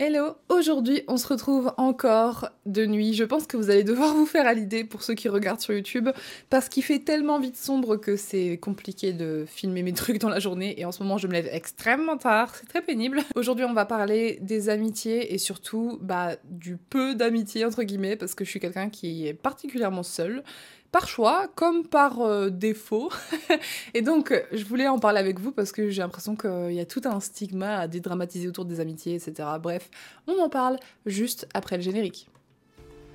[0.00, 3.14] Hello, aujourd'hui on se retrouve encore de nuit.
[3.14, 5.74] Je pense que vous allez devoir vous faire à l'idée pour ceux qui regardent sur
[5.74, 6.10] YouTube
[6.50, 10.38] parce qu'il fait tellement vite sombre que c'est compliqué de filmer mes trucs dans la
[10.38, 13.22] journée et en ce moment je me lève extrêmement tard, c'est très pénible.
[13.34, 18.36] Aujourd'hui on va parler des amitiés et surtout bah, du peu d'amitié entre guillemets parce
[18.36, 20.44] que je suis quelqu'un qui est particulièrement seul
[20.92, 23.10] par choix comme par euh, défaut.
[23.94, 26.86] et donc, je voulais en parler avec vous parce que j'ai l'impression qu'il y a
[26.86, 29.48] tout un stigma à dédramatiser autour des amitiés, etc.
[29.60, 29.90] Bref,
[30.26, 32.28] on en parle juste après le générique.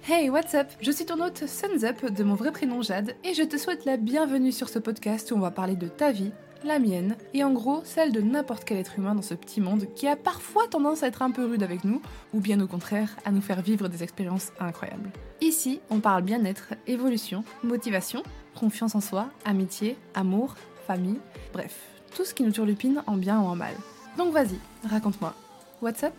[0.05, 0.67] Hey, what's up?
[0.81, 3.85] Je suis ton hôte Suns Up de mon vrai prénom Jade et je te souhaite
[3.85, 7.43] la bienvenue sur ce podcast où on va parler de ta vie, la mienne, et
[7.43, 10.67] en gros celle de n'importe quel être humain dans ce petit monde qui a parfois
[10.67, 12.01] tendance à être un peu rude avec nous,
[12.33, 15.11] ou bien au contraire à nous faire vivre des expériences incroyables.
[15.41, 18.23] Ici, on parle bien-être, évolution, motivation,
[18.55, 20.55] confiance en soi, amitié, amour,
[20.87, 21.19] famille,
[21.51, 21.75] bref,
[22.15, 23.73] tout ce qui nous turlupine en bien ou en mal.
[24.17, 25.33] Donc vas-y, raconte-moi.
[25.81, 26.13] What's up?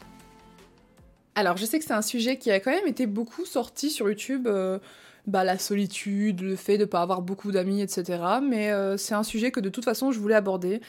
[1.37, 4.09] Alors, je sais que c'est un sujet qui a quand même été beaucoup sorti sur
[4.09, 4.79] YouTube, euh,
[5.27, 8.23] bah, la solitude, le fait de ne pas avoir beaucoup d'amis, etc.
[8.43, 10.81] Mais euh, c'est un sujet que de toute façon je voulais aborder,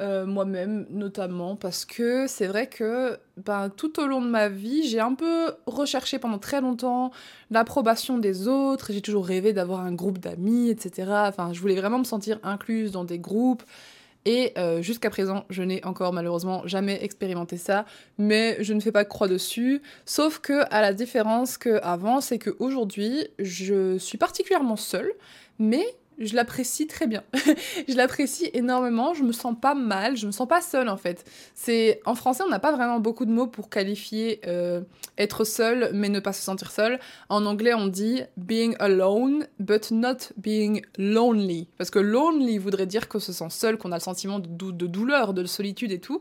[0.00, 4.86] euh, moi-même notamment, parce que c'est vrai que ben, tout au long de ma vie,
[4.86, 7.10] j'ai un peu recherché pendant très longtemps
[7.50, 11.10] l'approbation des autres, j'ai toujours rêvé d'avoir un groupe d'amis, etc.
[11.26, 13.64] Enfin, je voulais vraiment me sentir incluse dans des groupes.
[14.28, 17.86] Et euh, jusqu'à présent, je n'ai encore malheureusement jamais expérimenté ça,
[18.18, 19.80] mais je ne fais pas croix dessus.
[20.04, 25.10] Sauf que, à la différence qu'avant, c'est qu'aujourd'hui, je suis particulièrement seule,
[25.58, 25.82] mais
[26.18, 27.22] je l'apprécie très bien.
[27.88, 31.24] je l'apprécie énormément, je me sens pas mal, je me sens pas seule en fait.
[31.54, 34.80] C'est en français, on n'a pas vraiment beaucoup de mots pour qualifier euh,
[35.16, 36.98] être seul mais ne pas se sentir seul.
[37.28, 43.08] En anglais, on dit being alone but not being lonely parce que lonely voudrait dire
[43.08, 46.20] qu'on se sent seul, qu'on a le sentiment de, de douleur, de solitude et tout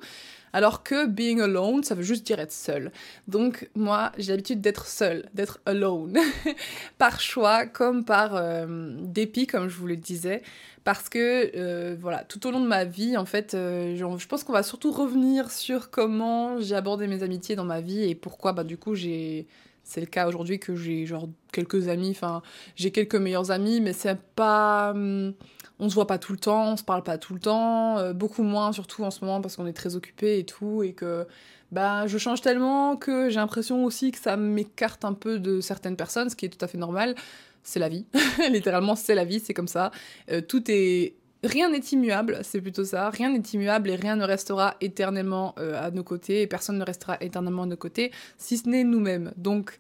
[0.54, 2.92] alors que being alone, ça veut juste dire être seul.
[3.28, 6.18] Donc moi, j'ai l'habitude d'être seule, d'être alone,
[6.98, 8.66] par choix comme par euh,
[9.02, 10.42] dépit, comme je vous le disais,
[10.84, 14.44] parce que euh, voilà, tout au long de ma vie, en fait, euh, je pense
[14.44, 18.54] qu'on va surtout revenir sur comment j'ai abordé mes amitiés dans ma vie et pourquoi,
[18.54, 19.48] bah du coup, j'ai
[19.88, 22.42] c'est le cas aujourd'hui que j'ai genre quelques amis, enfin
[22.76, 25.34] j'ai quelques meilleurs amis, mais c'est pas, hum,
[25.80, 28.14] on se voit pas tout le temps, on se parle pas tout le temps, euh,
[28.14, 31.28] beaucoup moins surtout en ce moment parce qu'on est très occupé et tout, et que
[31.72, 35.96] bah je change tellement que j'ai l'impression aussi que ça m'écarte un peu de certaines
[35.96, 37.16] personnes, ce qui est tout à fait normal.
[37.64, 38.06] C'est la vie,
[38.50, 39.92] littéralement c'est la vie, c'est comme ça.
[40.32, 43.10] Euh, tout est rien n'est immuable, c'est plutôt ça.
[43.10, 46.86] Rien n'est immuable et rien ne restera éternellement euh, à nos côtés et personne ne
[46.86, 49.34] restera éternellement à nos côtés, si ce n'est nous-mêmes.
[49.38, 49.78] Donc,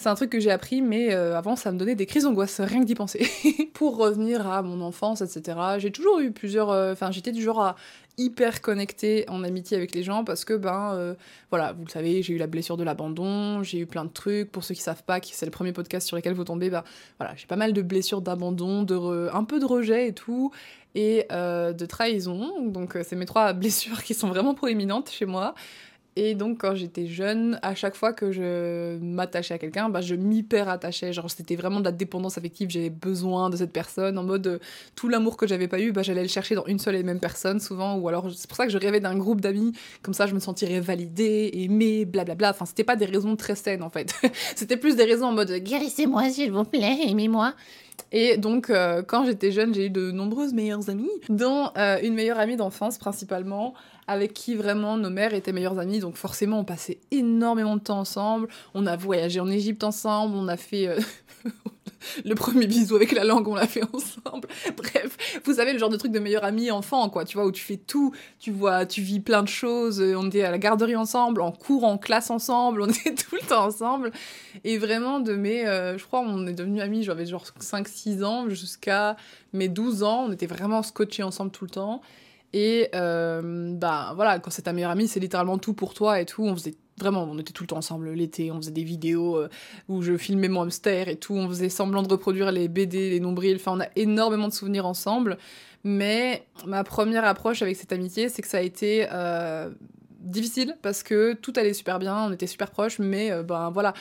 [0.00, 2.60] c'est un truc que j'ai appris, mais euh, avant, ça me donnait des crises d'angoisse,
[2.60, 3.28] rien que d'y penser.
[3.74, 6.70] Pour revenir à mon enfance, etc., j'ai toujours eu plusieurs.
[6.70, 7.74] Euh, enfin, j'étais du genre à
[8.16, 11.16] hyper connecter en amitié avec les gens parce que, ben,
[11.50, 14.50] voilà, vous le savez, j'ai eu la blessure de l'abandon, j'ai eu plein de trucs.
[14.50, 16.82] Pour ceux qui savent pas, c'est le premier podcast sur lequel vous tombez, ben,
[17.18, 20.52] voilà, j'ai pas mal de blessures d'abandon, de un peu de rejet et tout
[20.94, 22.66] et euh, de trahison.
[22.66, 25.54] Donc euh, c'est mes trois blessures qui sont vraiment proéminentes chez moi.
[26.20, 30.16] Et donc, quand j'étais jeune, à chaque fois que je m'attachais à quelqu'un, bah, je
[30.16, 31.12] m'hyper attachais.
[31.12, 32.68] Genre, c'était vraiment de la dépendance affective.
[32.70, 34.18] J'avais besoin de cette personne.
[34.18, 34.58] En mode, euh,
[34.96, 37.20] tout l'amour que j'avais pas eu, bah, j'allais le chercher dans une seule et même
[37.20, 37.94] personne, souvent.
[37.98, 39.74] Ou alors, c'est pour ça que je rêvais d'un groupe d'amis.
[40.02, 42.50] Comme ça, je me sentirais validée, aimée, blablabla.
[42.50, 44.12] Enfin, c'était pas des raisons très saines, en fait.
[44.56, 47.54] c'était plus des raisons en mode, guérissez-moi, s'il vous plaît, aimez-moi.
[48.12, 52.14] Et donc, euh, quand j'étais jeune, j'ai eu de nombreuses meilleures amies, dont euh, une
[52.14, 53.74] meilleure amie d'enfance principalement,
[54.06, 56.00] avec qui vraiment nos mères étaient meilleures amies.
[56.00, 58.48] Donc forcément, on passait énormément de temps ensemble.
[58.74, 60.98] On a voyagé en Égypte ensemble, on a fait euh,
[62.24, 64.48] le premier bisou avec la langue, on l'a fait ensemble.
[64.76, 67.24] Bref, vous savez le genre de truc de meilleur ami enfant, quoi.
[67.24, 70.00] Tu vois où tu fais tout, tu vois, tu vis plein de choses.
[70.00, 73.46] On était à la garderie ensemble, en cours, en classe ensemble, on était tout le
[73.46, 74.12] temps ensemble.
[74.64, 77.02] Et vraiment de mes, euh, je crois, on est devenus amis.
[77.02, 79.16] J'avais genre 5-6 ans jusqu'à
[79.52, 80.26] mes 12 ans.
[80.28, 82.00] On était vraiment scotchés ensemble tout le temps.
[82.52, 86.24] Et euh, bah voilà, quand c'est ta meilleure amie, c'est littéralement tout pour toi et
[86.24, 86.44] tout.
[86.44, 89.48] On faisait vraiment, on était tout le temps ensemble l'été, on faisait des vidéos euh,
[89.88, 93.20] où je filmais mon hamster et tout, on faisait semblant de reproduire les BD, les
[93.20, 95.38] nombrils, enfin on a énormément de souvenirs ensemble.
[95.84, 99.70] Mais ma première approche avec cette amitié, c'est que ça a été euh,
[100.20, 103.94] difficile parce que tout allait super bien, on était super proches, mais ben voilà,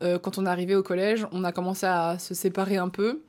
[0.00, 3.22] quand on est arrivé au collège, on a commencé à se séparer un peu.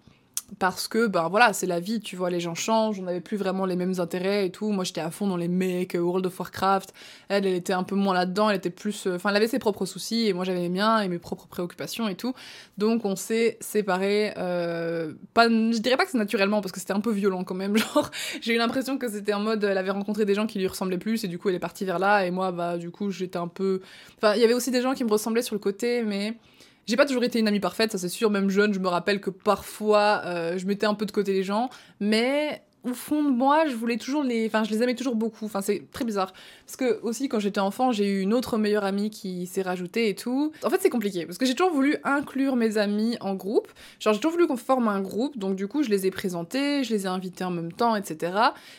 [0.59, 3.37] Parce que ben voilà c'est la vie tu vois les gens changent on n'avait plus
[3.37, 4.71] vraiment les mêmes intérêts et tout.
[4.71, 6.93] Moi j'étais à fond dans les mecs World of Warcraft.
[7.29, 9.47] Elle elle était un peu moins là dedans elle était plus euh, enfin elle avait
[9.47, 12.33] ses propres soucis et moi j'avais les miens et mes propres préoccupations et tout.
[12.77, 16.93] Donc on s'est séparés euh, pas je dirais pas que c'est naturellement parce que c'était
[16.93, 18.11] un peu violent quand même genre
[18.41, 20.97] j'ai eu l'impression que c'était en mode elle avait rencontré des gens qui lui ressemblaient
[20.97, 23.37] plus et du coup elle est partie vers là et moi bah du coup j'étais
[23.37, 23.81] un peu
[24.17, 26.37] enfin il y avait aussi des gens qui me ressemblaient sur le côté mais
[26.85, 29.19] j'ai pas toujours été une amie parfaite, ça c'est sûr, même jeune, je me rappelle
[29.19, 33.29] que parfois euh, je mettais un peu de côté les gens, mais au fond de
[33.29, 34.45] moi, je voulais toujours les.
[34.45, 35.45] Enfin, je les aimais toujours beaucoup.
[35.45, 36.33] Enfin, c'est très bizarre.
[36.65, 40.09] Parce que, aussi, quand j'étais enfant, j'ai eu une autre meilleure amie qui s'est rajoutée
[40.09, 40.51] et tout.
[40.63, 41.25] En fait, c'est compliqué.
[41.25, 43.69] Parce que j'ai toujours voulu inclure mes amis en groupe.
[43.99, 45.37] Genre, j'ai toujours voulu qu'on forme un groupe.
[45.37, 48.33] Donc, du coup, je les ai présentés, je les ai invités en même temps, etc.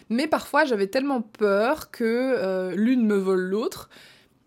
[0.09, 3.91] Mais parfois, j'avais tellement peur que euh, l'une me vole l'autre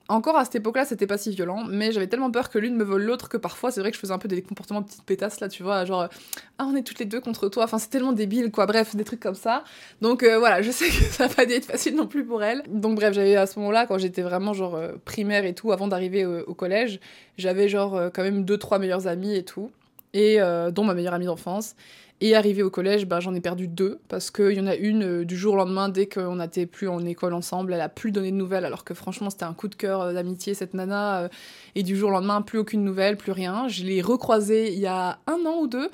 [0.09, 2.83] encore à cette époque-là, c'était pas si violent, mais j'avais tellement peur que l'une me
[2.83, 5.03] vole l'autre que parfois, c'est vrai que je faisais un peu des comportements de petites
[5.03, 6.09] pétasses là, tu vois, genre
[6.57, 9.03] ah on est toutes les deux contre toi, enfin c'est tellement débile quoi, bref, des
[9.03, 9.63] trucs comme ça.
[10.01, 12.63] Donc euh, voilà, je sais que ça va pas être facile non plus pour elle.
[12.67, 15.87] Donc bref, j'avais à ce moment-là, quand j'étais vraiment genre euh, primaire et tout, avant
[15.87, 16.99] d'arriver au, collège,
[17.37, 19.71] j'avais genre euh, quand même deux trois meilleurs amis et tout,
[20.13, 20.39] et
[20.71, 21.75] dont ma meilleure amie d'enfance.
[22.21, 25.03] Et arrivé au collège, bah, j'en ai perdu deux, parce qu'il y en a une,
[25.03, 28.11] euh, du jour au lendemain, dès qu'on n'était plus en école ensemble, elle a plus
[28.11, 31.21] donné de nouvelles, alors que franchement, c'était un coup de cœur euh, d'amitié, cette nana.
[31.21, 31.29] Euh,
[31.75, 33.69] et du jour au lendemain, plus aucune nouvelle, plus rien.
[33.69, 35.89] Je l'ai recroisée il y a un an ou deux,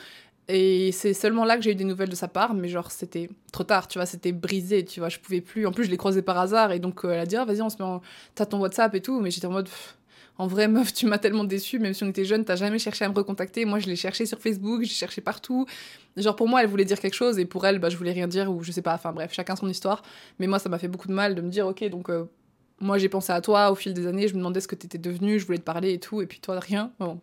[0.48, 3.30] et c'est seulement là que j'ai eu des nouvelles de sa part, mais genre, c'était
[3.52, 5.68] trop tard, tu vois, c'était brisé, tu vois, je pouvais plus.
[5.68, 7.70] En plus, je l'ai croisée par hasard, et donc elle a dit, ah, vas-y, on
[7.70, 8.02] se met en...
[8.34, 9.70] T'as ton WhatsApp et tout, mais j'étais en mode
[10.38, 13.06] en vrai, meuf, tu m'as tellement déçue, même si on était jeune, t'as jamais cherché
[13.06, 13.64] à me recontacter.
[13.66, 15.66] Moi, je l'ai cherché sur Facebook, j'ai cherché partout.
[16.18, 18.28] Genre, pour moi, elle voulait dire quelque chose, et pour elle, bah, je voulais rien
[18.28, 20.04] dire, ou je sais pas, enfin bref, chacun son histoire.
[20.40, 22.26] Mais moi, ça m'a fait beaucoup de mal de me dire, ok, donc euh,
[22.80, 24.98] moi j'ai pensé à toi au fil des années, je me demandais ce que t'étais
[24.98, 26.92] devenu, je voulais te parler et tout, et puis toi rien.
[27.00, 27.20] Bon,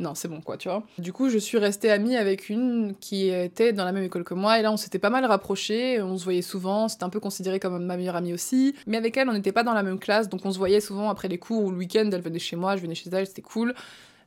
[0.00, 0.82] non, c'est bon quoi, tu vois.
[0.98, 4.34] Du coup, je suis restée amie avec une qui était dans la même école que
[4.34, 7.20] moi, et là on s'était pas mal rapprochés, on se voyait souvent, c'était un peu
[7.20, 9.98] considéré comme ma meilleure amie aussi, mais avec elle on n'était pas dans la même
[9.98, 12.56] classe, donc on se voyait souvent après les cours ou le week-end, elle venait chez
[12.56, 13.74] moi, je venais chez elle, c'était cool.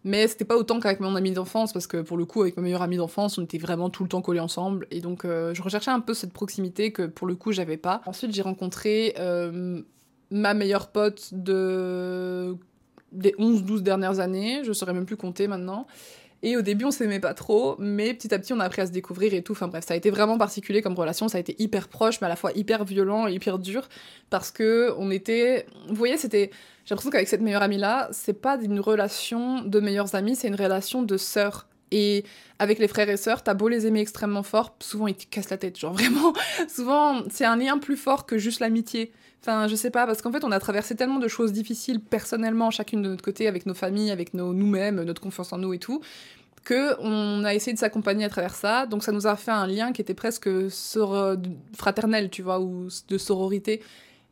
[0.05, 2.61] Mais c'était pas autant qu'avec mon amie d'enfance, parce que pour le coup, avec ma
[2.61, 4.85] meilleure amie d'enfance, on était vraiment tout le temps collés ensemble.
[4.91, 8.03] Et donc, euh, je recherchais un peu cette proximité que pour le coup, j'avais pas.
[8.05, 9.81] Ensuite, j'ai rencontré euh,
[10.31, 12.55] ma meilleure pote de
[13.11, 15.87] des 11-12 dernières années, je saurais même plus compter maintenant.
[16.43, 18.85] Et au début, on s'aimait pas trop, mais petit à petit, on a appris à
[18.85, 19.53] se découvrir et tout.
[19.53, 21.27] Enfin bref, ça a été vraiment particulier comme relation.
[21.27, 23.87] Ça a été hyper proche, mais à la fois hyper violent et hyper dur.
[24.29, 25.65] Parce que on était.
[25.87, 26.51] Vous voyez, c'était.
[26.85, 30.55] J'ai l'impression qu'avec cette meilleure amie-là, c'est pas une relation de meilleurs amis, c'est une
[30.55, 31.67] relation de sœurs.
[31.91, 32.23] Et
[32.59, 35.49] avec les frères et sœurs, t'as beau les aimer extrêmement fort, souvent ils te cassent
[35.49, 35.77] la tête.
[35.77, 36.33] Genre vraiment,
[36.67, 39.11] souvent, c'est un lien plus fort que juste l'amitié.
[39.41, 42.71] Enfin, je sais pas, parce qu'en fait, on a traversé tellement de choses difficiles personnellement,
[42.71, 46.01] chacune de notre côté, avec nos familles, avec nous-mêmes, notre confiance en nous et tout,
[46.63, 48.87] que on a essayé de s'accompagner à travers ça.
[48.87, 50.49] Donc, ça nous a fait un lien qui était presque
[51.77, 53.83] fraternel, tu vois, ou de sororité.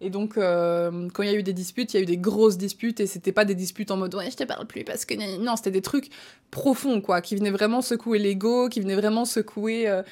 [0.03, 2.17] Et donc, euh, quand il y a eu des disputes, il y a eu des
[2.17, 5.05] grosses disputes, et c'était pas des disputes en mode ouais, je te parle plus parce
[5.05, 5.13] que.
[5.39, 6.09] Non, c'était des trucs
[6.51, 9.87] profonds, quoi, qui venaient vraiment secouer l'ego, qui venaient vraiment secouer.
[9.87, 10.03] Euh,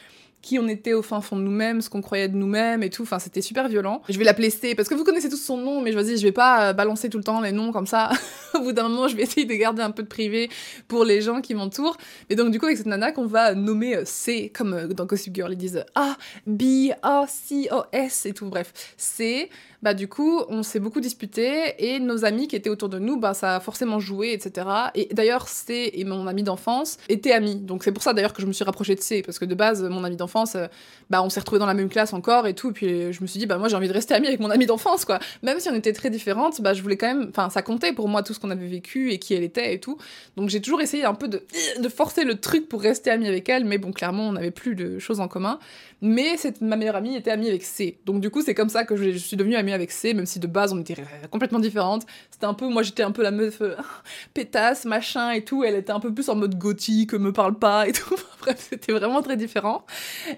[0.41, 3.03] qui on était au fin fond de nous-mêmes, ce qu'on croyait de nous-mêmes et tout.
[3.03, 4.01] Enfin, c'était super violent.
[4.09, 6.31] Je vais l'appeler C parce que vous connaissez tous son nom, mais je je vais
[6.31, 8.09] pas euh, balancer tout le temps les noms comme ça.
[8.55, 10.49] au bout d'un moment, je vais essayer de garder un peu de privé
[10.88, 11.97] pour les gens qui m'entourent.
[12.29, 15.05] Et donc, du coup, avec cette nana qu'on va nommer euh, C, comme euh, dans
[15.05, 16.17] Gossip Girl, ils disent A,
[16.47, 18.47] B, A, C, O, S et tout.
[18.47, 19.49] Bref, C
[19.81, 23.17] bah du coup, on s'est beaucoup disputé et nos amis qui étaient autour de nous,
[23.17, 24.67] bah ça a forcément joué, etc.
[24.93, 27.55] Et d'ailleurs, C et mon ami d'enfance étaient amis.
[27.55, 29.55] Donc c'est pour ça d'ailleurs que je me suis rapprochée de C, parce que de
[29.55, 30.68] base, mon ami d'enfance, euh,
[31.10, 32.69] bah on s'est retrouvés dans la même classe encore et tout.
[32.69, 34.50] Et puis je me suis dit, bah moi j'ai envie de rester amie avec mon
[34.50, 35.19] ami d'enfance, quoi.
[35.44, 38.07] Même si on était très différentes, bah je voulais quand même, enfin ça comptait pour
[38.07, 39.98] moi tout ce qu'on avait vécu et qui elle était et tout.
[40.38, 41.44] Donc j'ai toujours essayé un peu de,
[41.79, 44.75] de forcer le truc pour rester amie avec elle, mais bon, clairement, on n'avait plus
[44.75, 45.60] de choses en commun.
[46.01, 48.00] Mais cette, ma meilleure amie était amie avec C.
[48.05, 50.39] Donc du coup, c'est comme ça que je, suis devenue amie avec C, même si
[50.39, 50.96] de base on était
[51.29, 52.08] complètement différentes.
[52.32, 53.75] C'était un peu, moi j'étais un peu la meuf euh,
[54.34, 55.63] pétasse, machin et tout.
[55.63, 58.15] Elle était un peu plus en mode gothique, me parle pas et tout.
[58.39, 59.86] Bref, c'était vraiment très différent.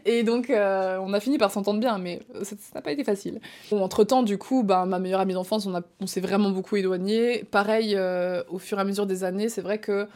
[0.06, 3.40] Et donc euh, on a fini par s'entendre bien, mais ça n'a pas été facile.
[3.72, 6.75] Bon, entre temps, du coup, ben, ma meilleure amie d'enfance, on, on s'est vraiment beaucoup
[6.75, 7.44] éloigné.
[7.44, 10.08] Pareil, euh, au fur et à mesure des années, c'est vrai que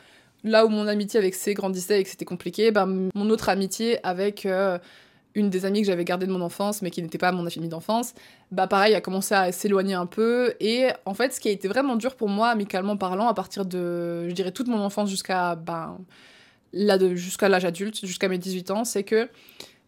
[0.44, 4.00] là où mon amitié avec C grandissait et que c'était compliqué, ben, mon autre amitié
[4.06, 4.48] avec
[5.36, 7.68] une des amies que j'avais gardées de mon enfance, mais qui n'était pas mon amie
[7.68, 8.14] d'enfance,
[8.52, 10.56] bah pareil, a commencé à s'éloigner un peu.
[10.60, 13.66] Et en fait, ce qui a été vraiment dur pour moi, amicalement parlant, à partir
[13.66, 16.00] de, je dirais, toute mon enfance jusqu'à ben,
[16.74, 19.30] jusqu'à l'âge adulte, jusqu'à mes 18 ans, c'est que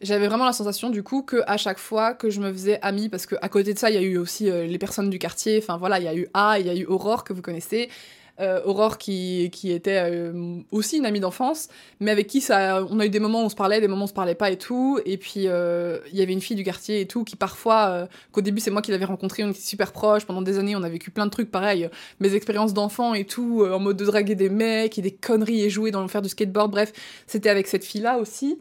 [0.02, 3.10] j'avais vraiment la sensation du coup que à chaque fois que je me faisais amie,
[3.10, 5.20] parce que à côté de ça, il y a eu aussi euh, les personnes du
[5.20, 7.42] quartier, enfin voilà, il y a eu A, il y a eu Aurore que vous
[7.42, 7.90] connaissez,
[8.39, 11.69] euh, Aurore qui, qui était euh, aussi une amie d'enfance,
[12.00, 14.01] mais avec qui ça, on a eu des moments où on se parlait, des moments
[14.01, 16.63] où on se parlait pas et tout, et puis il y avait une fille du
[16.63, 19.91] quartier et tout qui parfois, qu'au début c'est moi qui l'avais rencontrée, on était super
[19.91, 23.25] proches, pendant des années on a vécu plein de trucs pareil, mes expériences d'enfant et
[23.25, 26.22] tout, en mode de draguer des mecs et des conneries et jouer dans le faire
[26.22, 26.93] du skateboard, bref,
[27.27, 28.58] c'était avec cette fille là aussi.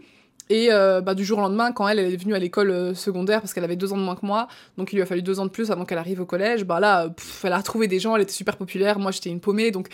[0.50, 3.40] Et euh, bah, du jour au lendemain, quand elle, est venue à l'école euh, secondaire,
[3.40, 5.40] parce qu'elle avait deux ans de moins que moi, donc il lui a fallu deux
[5.40, 7.08] ans de plus avant qu'elle arrive au collège, bah là,
[7.44, 9.88] elle a retrouvé des gens, elle était super populaire, moi j'étais une paumée, donc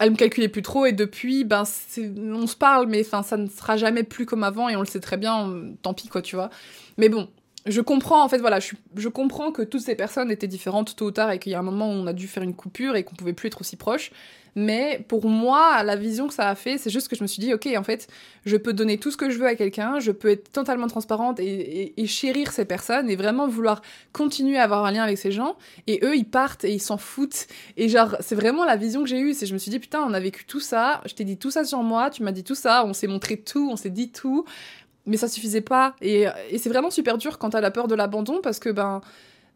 [0.00, 1.62] elle me calculait plus trop, et depuis, ben,
[2.18, 5.00] on se parle, mais ça ne sera jamais plus comme avant, et on le sait
[5.00, 6.50] très bien, tant pis, quoi, tu vois.
[6.98, 7.28] Mais bon,
[7.66, 11.06] je comprends, en fait, voilà, je, je, comprends que toutes ces personnes étaient différentes tôt
[11.06, 12.96] ou tard, et qu'il y a un moment où on a dû faire une coupure,
[12.96, 14.10] et qu'on pouvait plus être aussi proches.
[14.56, 17.40] Mais pour moi, la vision que ça a fait, c'est juste que je me suis
[17.40, 18.06] dit, ok, en fait,
[18.46, 21.40] je peux donner tout ce que je veux à quelqu'un, je peux être totalement transparente
[21.40, 25.56] et, chérir ces personnes et vraiment vouloir continuer à avoir un lien avec ces gens.
[25.86, 27.46] Et eux, ils partent et ils s'en foutent.
[27.76, 29.34] Et genre, c'est vraiment la vision que j'ai eue.
[29.34, 31.50] C'est je me suis dit, putain, on a vécu tout ça, je t'ai dit tout
[31.50, 34.10] ça sur moi, tu m'as dit tout ça, on s'est montré tout, on s'est dit
[34.10, 34.44] tout.
[35.06, 35.94] Mais ça suffisait pas.
[36.00, 39.00] Et, et c'est vraiment super dur quand t'as la peur de l'abandon parce que, ben,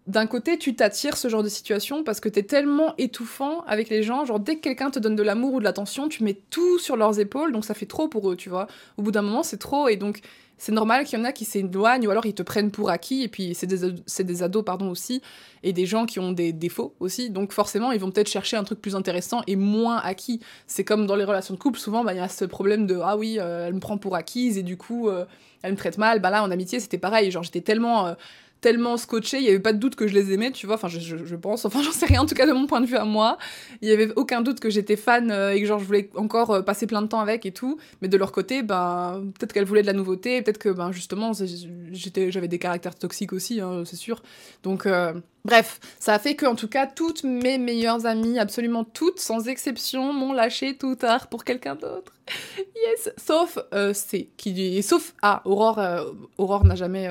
[0.08, 4.02] d'un côté, tu t'attires ce genre de situation parce que t'es tellement étouffant avec les
[4.02, 4.24] gens.
[4.24, 6.96] Genre, dès que quelqu'un te donne de l'amour ou de l'attention, tu mets tout sur
[6.96, 8.68] leurs épaules, donc ça fait trop pour eux, tu vois.
[8.96, 10.20] Au bout d'un moment, c'est trop, et donc
[10.58, 13.22] c'est normal qu'il y en a qui s'éloignent ou alors ils te prennent pour acquis,
[13.22, 15.22] et puis c'est des, ados, pardon, aussi,
[15.62, 18.64] et des gens qui ont des défauts aussi, donc forcément, ils vont peut-être chercher un
[18.64, 20.40] truc plus intéressant et moins acquis.
[20.66, 22.98] C'est comme dans les relations de couple, souvent, bah, il y a ce problème de
[23.02, 25.24] ah oui, euh, elle me prend pour acquise, et du coup, euh,
[25.62, 26.20] elle me traite mal.
[26.20, 28.06] Bah là, en amitié, c'était pareil, genre j'étais tellement.
[28.06, 28.14] Euh,
[28.60, 30.88] tellement scotché, il y avait pas de doute que je les aimais, tu vois, enfin
[30.88, 33.04] je, pense, enfin j'en sais rien en tout cas de mon point de vue à
[33.04, 33.38] moi,
[33.82, 36.50] il y avait aucun doute que j'étais fan euh, et que genre je voulais encore
[36.50, 39.64] euh, passer plein de temps avec et tout, mais de leur côté, ben peut-être qu'elles
[39.64, 41.32] voulaient de la nouveauté, peut-être que ben justement
[41.92, 44.22] j'avais des caractères toxiques aussi, hein, c'est sûr,
[44.62, 45.12] donc euh,
[45.44, 49.48] Bref, ça a fait que, en tout cas, toutes mes meilleures amies, absolument toutes, sans
[49.48, 52.12] exception, m'ont lâché tout tard pour quelqu'un d'autre.
[52.58, 53.58] yes, sauf
[53.94, 55.80] C, qui sauf A, Aurore,
[56.36, 57.08] Aurore n'a jamais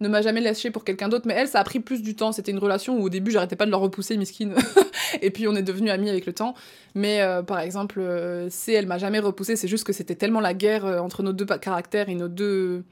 [0.00, 2.32] ne m'a jamais lâché pour quelqu'un d'autre, mais elle, ça a pris plus du temps.
[2.32, 4.50] C'était une relation où au début, j'arrêtais pas de leur repousser, miskin.
[5.22, 6.54] et puis on est devenus amis avec le temps.
[6.94, 10.40] Mais euh, par exemple, euh, C, elle m'a jamais repoussé, c'est juste que c'était tellement
[10.40, 12.84] la guerre euh, entre nos deux caractères et nos deux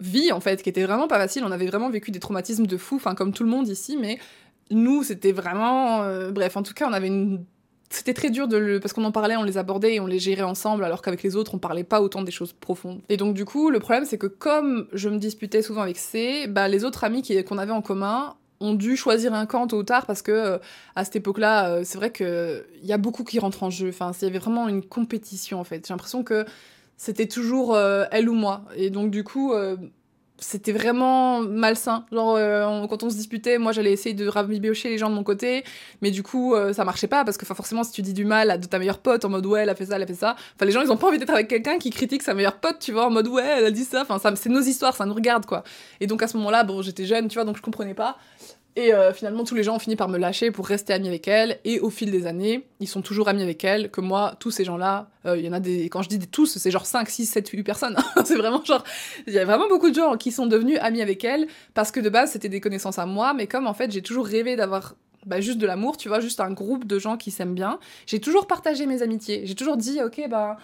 [0.00, 1.44] vies, en fait, qui était vraiment pas facile.
[1.44, 4.18] On avait vraiment vécu des traumatismes de fou, enfin, comme tout le monde ici, mais
[4.70, 6.02] nous, c'était vraiment.
[6.30, 7.44] bref, en tout cas, on avait une
[7.92, 10.18] c'était très dur de le parce qu'on en parlait, on les abordait et on les
[10.18, 13.00] gérait ensemble alors qu'avec les autres on parlait pas autant des choses profondes.
[13.08, 16.46] Et donc du coup, le problème c'est que comme je me disputais souvent avec C,
[16.48, 19.82] bah les autres amis qu'on avait en commun ont dû choisir un camp tôt ou
[19.82, 20.58] tard parce que euh,
[20.94, 23.88] à cette époque-là, euh, c'est vrai que il y a beaucoup qui rentrent en jeu.
[23.88, 25.86] Enfin, il y avait vraiment une compétition en fait.
[25.86, 26.46] J'ai l'impression que
[26.96, 28.64] c'était toujours euh, elle ou moi.
[28.76, 29.52] Et donc du coup,
[30.42, 32.04] c'était vraiment malsain.
[32.12, 35.22] Genre, euh, quand on se disputait, moi j'allais essayer de rabibiocher les gens de mon
[35.22, 35.64] côté,
[36.02, 38.50] mais du coup, euh, ça marchait pas parce que forcément, si tu dis du mal
[38.50, 40.34] à ta meilleure pote en mode ouais, elle a fait ça, elle a fait ça,
[40.56, 42.78] enfin, les gens ils ont pas envie d'être avec quelqu'un qui critique sa meilleure pote,
[42.80, 45.06] tu vois, en mode ouais, elle a dit ça, enfin, ça, c'est nos histoires, ça
[45.06, 45.62] nous regarde quoi.
[46.00, 48.16] Et donc à ce moment-là, bon, j'étais jeune, tu vois, donc je comprenais pas.
[48.74, 51.28] Et euh, finalement, tous les gens ont fini par me lâcher pour rester amis avec
[51.28, 51.58] elle.
[51.64, 53.90] Et au fil des années, ils sont toujours amis avec elle.
[53.90, 55.84] Que moi, tous ces gens-là, euh, il y en a des.
[55.90, 57.96] Quand je dis des tous, c'est genre 5, 6, 7, 8 personnes.
[58.24, 58.82] c'est vraiment genre.
[59.26, 61.46] Il y a vraiment beaucoup de gens qui sont devenus amis avec elle.
[61.74, 63.34] Parce que de base, c'était des connaissances à moi.
[63.34, 64.94] Mais comme en fait, j'ai toujours rêvé d'avoir
[65.26, 67.78] bah, juste de l'amour, tu vois, juste un groupe de gens qui s'aiment bien.
[68.06, 69.42] J'ai toujours partagé mes amitiés.
[69.44, 70.56] J'ai toujours dit, ok, bah,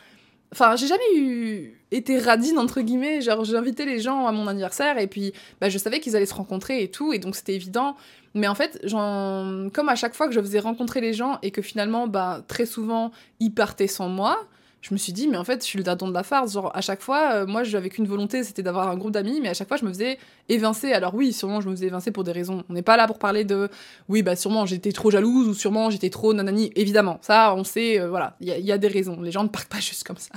[0.53, 3.21] Enfin, j'ai jamais eu été radine entre guillemets.
[3.21, 6.35] Genre, j'invitais les gens à mon anniversaire et puis, bah, je savais qu'ils allaient se
[6.35, 7.97] rencontrer et tout, et donc c'était évident.
[8.35, 11.63] Mais en fait, comme à chaque fois que je faisais rencontrer les gens et que
[11.63, 14.47] finalement, bah, très souvent, ils partaient sans moi,
[14.81, 16.53] je me suis dit, mais en fait, je suis le dadon de la farce.
[16.53, 19.49] Genre, à chaque fois, euh, moi, j'avais qu'une volonté, c'était d'avoir un groupe d'amis, mais
[19.49, 20.19] à chaque fois, je me faisais
[20.49, 20.93] évincer.
[20.93, 22.63] Alors, oui, sûrement, je me faisais évincer pour des raisons.
[22.69, 23.69] On n'est pas là pour parler de,
[24.09, 26.71] oui, bah, sûrement, j'étais trop jalouse ou sûrement, j'étais trop nanani.
[26.77, 29.21] Évidemment, ça, on sait, euh, voilà, il y, a des raisons.
[29.21, 30.35] Les gens ne partent pas juste comme ça.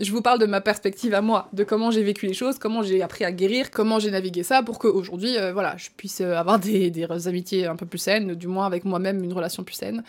[0.00, 2.82] je vous parle de ma perspective à moi, de comment j'ai vécu les choses, comment
[2.82, 6.58] j'ai appris à guérir, comment j'ai navigué ça pour qu'aujourd'hui, euh, voilà, je puisse avoir
[6.58, 10.02] des, des amitiés un peu plus saines, du moins avec moi-même, une relation plus saine.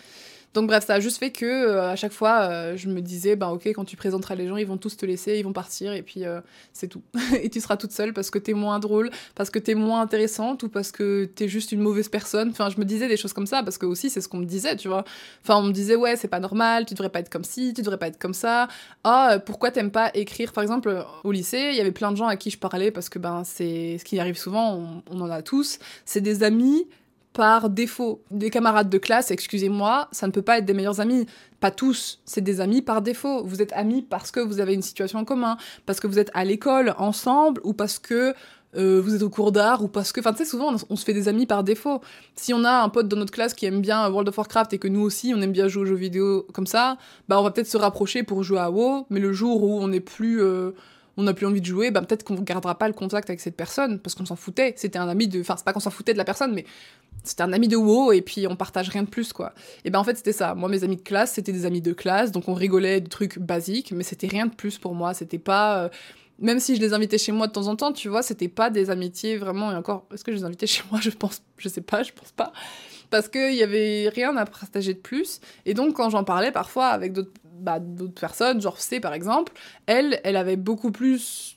[0.54, 3.36] Donc bref, ça a juste fait que euh, à chaque fois, euh, je me disais,
[3.36, 5.94] bah ok, quand tu présenteras les gens, ils vont tous te laisser, ils vont partir,
[5.94, 6.42] et puis euh,
[6.74, 7.04] c'est tout.
[7.42, 10.64] et tu seras toute seule parce que t'es moins drôle, parce que t'es moins intéressante,
[10.64, 12.50] ou parce que t'es juste une mauvaise personne.
[12.50, 14.46] Enfin, je me disais des choses comme ça, parce que aussi, c'est ce qu'on me
[14.46, 15.04] disait, tu vois.
[15.44, 17.82] Enfin, on me disait, ouais, c'est pas normal, tu devrais pas être comme ci, tu
[17.82, 18.68] devrais pas être comme ça.
[19.04, 20.54] Ah, pourquoi t'aimes pas écrire?
[20.54, 23.10] Par exemple, au lycée, il y avait plein de gens à qui je parlais, parce
[23.10, 25.78] que ben c'est ce qui arrive souvent, on en a tous.
[26.06, 26.88] C'est des amis
[27.38, 28.24] par défaut.
[28.32, 31.28] Des camarades de classe, excusez-moi, ça ne peut pas être des meilleurs amis.
[31.60, 33.44] Pas tous, c'est des amis par défaut.
[33.46, 36.32] Vous êtes amis parce que vous avez une situation en commun, parce que vous êtes
[36.34, 38.34] à l'école ensemble ou parce que
[38.76, 41.06] euh, vous êtes au cours d'art ou parce que, enfin, tu sais, souvent on, se
[41.06, 42.02] fait des amis par défaut.
[42.36, 44.80] Si on a un pote dans notre classe qui aime bien World of Warcraft et
[44.80, 46.98] que nous aussi on aime bien jouer aux jeux vidéo comme ça,
[47.30, 49.90] bah on va peut-être se rapprocher pour jouer à WoW, mais le jour où on
[49.90, 50.42] n'est plus.
[50.42, 50.72] Euh,
[51.20, 53.40] on n'a plus envie de jouer, bah peut-être qu'on ne gardera pas le contact avec
[53.40, 54.74] cette personne parce qu'on s'en foutait.
[54.78, 55.42] C'était un ami de.
[55.42, 56.66] Enfin, c'est pas qu'on s'en foutait de la personne, mais
[57.28, 59.54] c'était un ami de WoW et puis on partage rien de plus, quoi.
[59.86, 60.56] Et ben en fait, c'était ça.
[60.56, 63.40] Moi, mes amis de classe, c'était des amis de classe, donc on rigolait de trucs
[63.40, 65.14] basiques, mais c'était rien de plus pour moi.
[65.14, 65.84] C'était pas.
[65.84, 65.90] Euh,
[66.40, 68.70] même si je les invitais chez moi de temps en temps, tu vois, c'était pas
[68.70, 69.72] des amitiés vraiment.
[69.72, 71.00] Et encore, est-ce que je les invitais chez moi?
[71.02, 72.52] Je pense, je sais pas, je pense pas.
[73.10, 75.40] Parce qu'il y avait rien à partager de plus.
[75.66, 77.80] Et donc, quand j'en parlais parfois avec d'autres bah,
[78.20, 79.54] personnes, genre C par exemple,
[79.86, 81.57] elle, elle avait beaucoup plus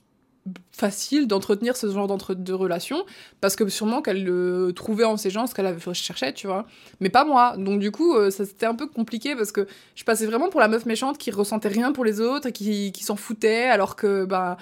[0.73, 3.05] facile d'entretenir ce genre de relation
[3.41, 6.67] parce que sûrement qu'elle le trouvait en ces gens ce qu'elle cherchait tu vois.
[7.01, 7.55] Mais pas moi.
[7.59, 10.61] Donc du coup euh, ça c'était un peu compliqué parce que je passais vraiment pour
[10.61, 13.97] la meuf méchante qui ressentait rien pour les autres et qui, qui s'en foutait alors
[13.97, 14.57] que bah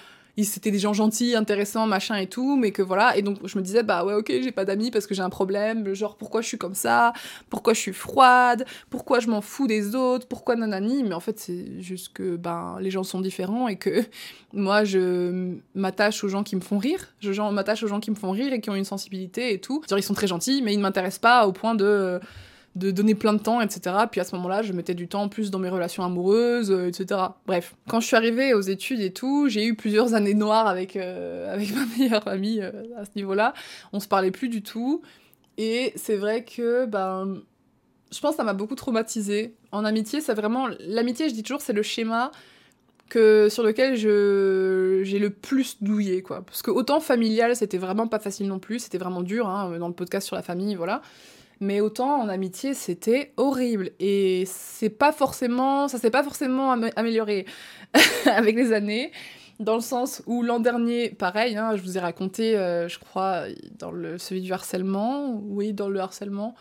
[0.45, 3.17] c'était des gens gentils, intéressants, machin et tout, mais que voilà.
[3.17, 5.31] Et donc je me disais, bah ouais, ok, j'ai pas d'amis parce que j'ai un
[5.31, 7.13] problème, genre pourquoi je suis comme ça,
[7.51, 11.03] pourquoi je suis froide, pourquoi je m'en fous des autres, pourquoi nanani?
[11.03, 14.03] Mais en fait, c'est juste que ben, les gens sont différents et que
[14.53, 18.17] moi, je m'attache aux gens qui me font rire, je m'attache aux gens qui me
[18.17, 19.83] font rire et qui ont une sensibilité et tout.
[19.89, 22.21] Genre, ils sont très gentils, mais ils ne m'intéressent pas au point de
[22.77, 23.97] de donner plein de temps, etc.
[24.11, 26.89] Puis à ce moment-là, je mettais du temps en plus dans mes relations amoureuses, euh,
[26.89, 27.21] etc.
[27.47, 30.97] Bref, quand je suis arrivée aux études et tout, j'ai eu plusieurs années noires avec,
[30.97, 33.55] euh, avec ma meilleure amie euh, à ce niveau-là.
[33.93, 35.03] On se parlait plus du tout.
[35.57, 37.41] Et c'est vrai que, ben,
[38.13, 39.55] je pense que ça m'a beaucoup traumatisée.
[39.73, 40.69] En amitié, c'est vraiment.
[40.79, 42.31] L'amitié, je dis toujours, c'est le schéma
[43.09, 48.07] que sur lequel je j'ai le plus douillé quoi parce que autant familial c'était vraiment
[48.07, 51.01] pas facile non plus c'était vraiment dur hein, dans le podcast sur la famille voilà
[51.61, 53.91] mais autant en amitié, c'était horrible.
[54.01, 57.47] Et c'est pas forcément, ça s'est pas forcément amélioré
[58.27, 59.13] avec les années.
[59.61, 63.45] Dans le sens où l'an dernier, pareil, hein, je vous ai raconté, euh, je crois,
[63.77, 66.55] dans le, celui du harcèlement, oui, dans le harcèlement,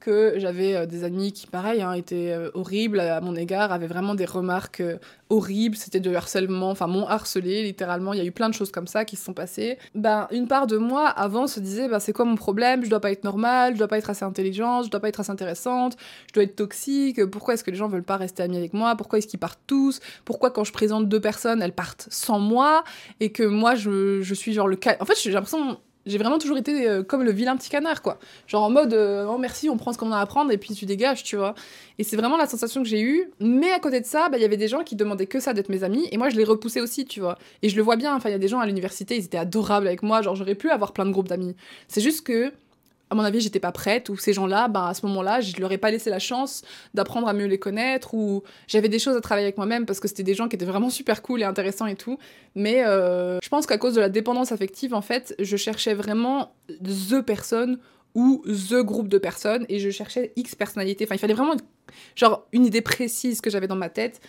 [0.00, 3.86] que j'avais euh, des amis qui, pareil, hein, étaient euh, horribles à mon égard, avaient
[3.86, 4.96] vraiment des remarques euh,
[5.28, 8.72] horribles, c'était de harcèlement, enfin m'ont harcelé littéralement, il y a eu plein de choses
[8.72, 9.78] comme ça qui se sont passées.
[9.94, 12.84] Ben, une part de moi, avant, se disait, ben, c'est quoi mon problème?
[12.84, 15.20] Je dois pas être normale, je dois pas être assez intelligente, je dois pas être
[15.20, 15.96] assez intéressante,
[16.28, 18.96] je dois être toxique, pourquoi est-ce que les gens veulent pas rester amis avec moi?
[18.96, 20.00] Pourquoi est-ce qu'ils partent tous?
[20.24, 22.82] Pourquoi quand je présente deux personnes, elles partent sans moi?
[23.20, 24.96] Et que moi, je, je suis genre le cas...
[25.00, 25.78] En fait, j'ai l'impression
[26.10, 28.18] j'ai vraiment toujours été euh, comme le vilain petit canard, quoi.
[28.46, 30.74] Genre en mode, euh, oh merci, on prend ce qu'on a à prendre et puis
[30.74, 31.54] tu dégages, tu vois.
[31.98, 33.30] Et c'est vraiment la sensation que j'ai eue.
[33.40, 35.52] Mais à côté de ça, bah, il y avait des gens qui demandaient que ça
[35.52, 36.08] d'être mes amis.
[36.10, 37.38] Et moi, je les repoussais aussi, tu vois.
[37.62, 39.38] Et je le vois bien, enfin, il y a des gens à l'université, ils étaient
[39.38, 40.22] adorables avec moi.
[40.22, 41.54] Genre, j'aurais pu avoir plein de groupes d'amis.
[41.88, 42.52] C'est juste que
[43.10, 45.72] à mon avis, j'étais pas prête, ou ces gens-là, ben, à ce moment-là, je leur
[45.72, 46.62] ai pas laissé la chance
[46.94, 50.06] d'apprendre à mieux les connaître, ou j'avais des choses à travailler avec moi-même parce que
[50.06, 52.18] c'était des gens qui étaient vraiment super cool et intéressants et tout.
[52.54, 56.54] Mais euh, je pense qu'à cause de la dépendance affective, en fait, je cherchais vraiment
[56.68, 57.78] the personne
[58.14, 61.04] ou the groupe de personnes et je cherchais X personnalité.
[61.04, 61.56] Enfin, il fallait vraiment
[62.14, 64.20] genre une idée précise que j'avais dans ma tête.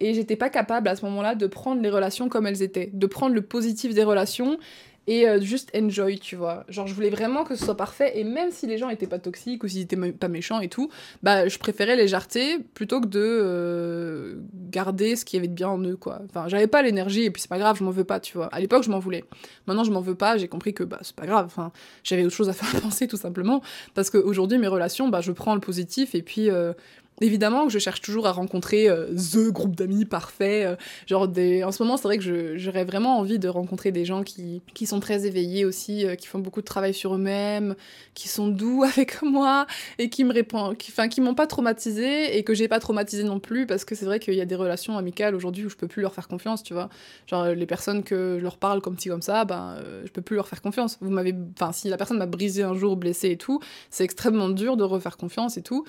[0.00, 3.06] Et j'étais pas capable à ce moment-là de prendre les relations comme elles étaient, de
[3.06, 4.58] prendre le positif des relations
[5.06, 6.64] et euh, juste enjoy, tu vois.
[6.68, 9.18] Genre, je voulais vraiment que ce soit parfait, et même si les gens étaient pas
[9.18, 10.90] toxiques ou s'ils étaient pas méchants et tout,
[11.22, 14.34] bah, je préférais les jarter plutôt que de euh,
[14.70, 16.20] garder ce qu'il y avait de bien en eux, quoi.
[16.24, 18.46] Enfin, j'avais pas l'énergie, et puis c'est pas grave, je m'en veux pas, tu vois.
[18.46, 19.24] À l'époque, je m'en voulais.
[19.66, 22.34] Maintenant, je m'en veux pas, j'ai compris que, bah, c'est pas grave, enfin, j'avais autre
[22.34, 23.62] chose à faire penser, tout simplement,
[23.94, 26.50] parce qu'aujourd'hui, mes relations, bah, je prends le positif, et puis.
[26.50, 26.72] Euh,
[27.20, 30.64] Évidemment que je cherche toujours à rencontrer euh, the groupe d'amis parfait.
[30.64, 30.74] Euh,
[31.06, 31.62] genre des...
[31.62, 34.86] En ce moment, c'est vrai que j'aurais vraiment envie de rencontrer des gens qui, qui
[34.86, 37.76] sont très éveillés aussi, euh, qui font beaucoup de travail sur eux-mêmes,
[38.14, 42.42] qui sont doux avec moi et qui me répondent, qui, qui m'ont pas traumatisé et
[42.42, 44.98] que j'ai pas traumatisé non plus parce que c'est vrai qu'il y a des relations
[44.98, 46.88] amicales aujourd'hui où je peux plus leur faire confiance, tu vois.
[47.28, 50.34] Genre les personnes que je leur parle comme ci comme ça, ben je peux plus
[50.34, 50.98] leur faire confiance.
[51.00, 54.48] Vous m'avez, enfin si la personne m'a brisé un jour, blessé et tout, c'est extrêmement
[54.48, 55.84] dur de refaire confiance et tout.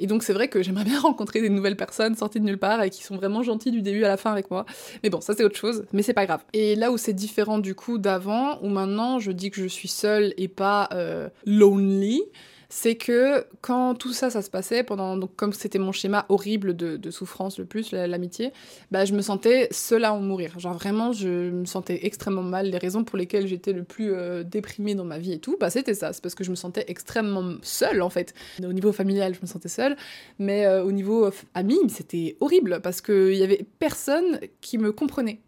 [0.00, 2.82] Et donc c'est vrai que j'aimerais bien rencontrer des nouvelles personnes sorties de nulle part
[2.82, 4.64] et qui sont vraiment gentilles du début à la fin avec moi.
[5.02, 6.42] Mais bon, ça c'est autre chose, mais c'est pas grave.
[6.52, 9.88] Et là où c'est différent du coup d'avant, où maintenant je dis que je suis
[9.88, 12.22] seule et pas euh, lonely,
[12.70, 16.76] c'est que quand tout ça, ça se passait, pendant, donc comme c'était mon schéma horrible
[16.76, 18.52] de, souffrance le plus, l'amitié,
[18.90, 20.58] bah, je me sentais seule à en mourir.
[20.60, 22.66] Genre vraiment, je me sentais extrêmement mal.
[22.66, 25.70] Les raisons pour lesquelles j'étais le plus euh, déprimée dans ma vie et tout, bah,
[25.70, 26.12] c'était ça.
[26.12, 28.34] C'est parce que je me sentais extrêmement seule, en fait.
[28.62, 29.96] Au niveau familial, je me sentais seule.
[30.38, 35.40] Mais euh, au niveau ami, c'était horrible parce qu'il y avait personne qui me comprenait.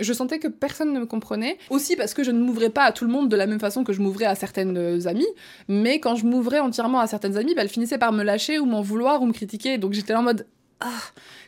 [0.00, 1.58] Je sentais que personne ne me comprenait.
[1.70, 3.84] Aussi parce que je ne m'ouvrais pas à tout le monde de la même façon
[3.84, 5.26] que je m'ouvrais à certaines amies.
[5.68, 8.66] Mais quand je m'ouvrais entièrement à certaines amies, bah, elles finissaient par me lâcher ou
[8.66, 9.78] m'en vouloir ou me critiquer.
[9.78, 10.46] Donc j'étais en mode
[10.80, 11.00] ah,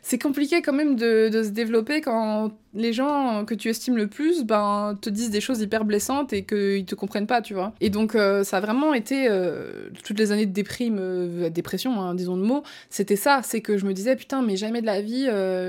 [0.02, 4.44] c'est compliqué quand même de, se développer quand les gens que tu estimes le plus
[4.44, 7.74] ben, te disent des choses hyper blessantes et qu'ils te comprennent pas, tu vois.
[7.80, 12.00] Et donc, euh, ça a vraiment été euh, toutes les années de déprime, euh, dépression,
[12.00, 14.86] hein, disons le mot, c'était ça, c'est que je me disais, putain, mais jamais de
[14.86, 15.26] la vie,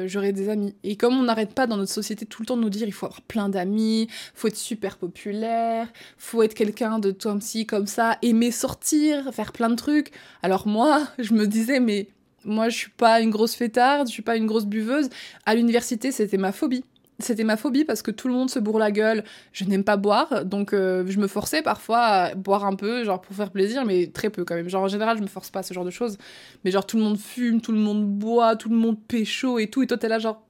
[0.08, 0.76] j'aurai des amis.
[0.84, 2.94] Et comme on n'arrête pas dans notre société tout le temps de nous dire, il
[2.94, 7.88] faut avoir plein d'amis, faut être super populaire, faut être quelqu'un de toi ci comme
[7.88, 10.12] ça, aimer sortir, faire plein de trucs.
[10.42, 12.08] Alors moi, je me disais, mais
[12.46, 15.10] moi, je suis pas une grosse fêtarde, je suis pas une grosse buveuse.
[15.46, 16.84] À l'université, c'était ma phobie.
[17.20, 19.24] C'était ma phobie parce que tout le monde se bourre la gueule.
[19.52, 23.20] Je n'aime pas boire, donc euh, je me forçais parfois à boire un peu, genre
[23.20, 24.70] pour faire plaisir, mais très peu quand même.
[24.70, 26.18] Genre en général, je me force pas à ce genre de choses.
[26.64, 29.68] Mais genre tout le monde fume, tout le monde boit, tout le monde pécho et
[29.68, 29.82] tout.
[29.82, 30.44] Et toi, t'es là genre.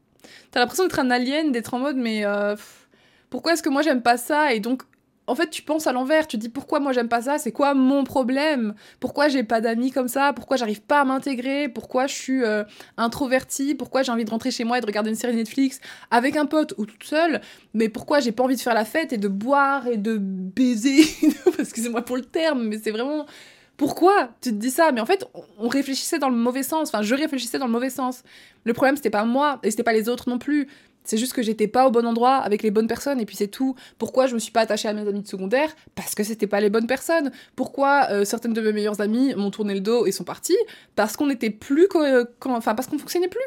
[0.52, 2.26] T'as l'impression d'être un alien, d'être en mode, mais.
[2.26, 2.56] Euh,
[3.30, 4.54] pourquoi est-ce que moi j'aime pas ça?
[4.54, 4.84] Et donc
[5.28, 7.74] en fait, tu penses à l'envers, tu dis pourquoi moi j'aime pas ça, c'est quoi
[7.74, 8.74] mon problème?
[9.02, 10.32] Pourquoi j'ai pas d'amis comme ça?
[10.34, 11.68] Pourquoi j'arrive pas à m'intégrer?
[11.68, 12.64] Pourquoi je suis euh,
[12.96, 13.76] introvertie?
[13.76, 16.46] Pourquoi j'ai envie de rentrer chez moi et de regarder une série Netflix avec un
[16.46, 17.42] pote ou toute seule?
[17.74, 21.04] Mais pourquoi j'ai pas envie de faire la fête et de boire et de baiser?
[21.60, 23.26] Excusez-moi pour le terme, mais c'est vraiment
[23.76, 24.92] pourquoi tu te dis ça?
[24.92, 25.26] Mais en fait,
[25.60, 26.88] on réfléchissait dans le mauvais sens.
[26.88, 28.24] Enfin, je réfléchissais dans le mauvais sens.
[28.64, 30.68] Le problème, c'était pas moi et c'était pas les autres non plus.
[31.08, 33.48] C'est juste que j'étais pas au bon endroit avec les bonnes personnes et puis c'est
[33.48, 33.76] tout.
[33.98, 35.76] Pourquoi je me suis pas attachée à mes amis de secondaire?
[35.96, 37.32] Parce que c'était pas les bonnes personnes.
[37.56, 40.58] Pourquoi euh, certaines de mes meilleures amies m'ont tourné le dos et sont parties?
[40.96, 41.88] Parce qu'on n'était plus
[42.46, 43.40] enfin parce qu'on fonctionnait plus.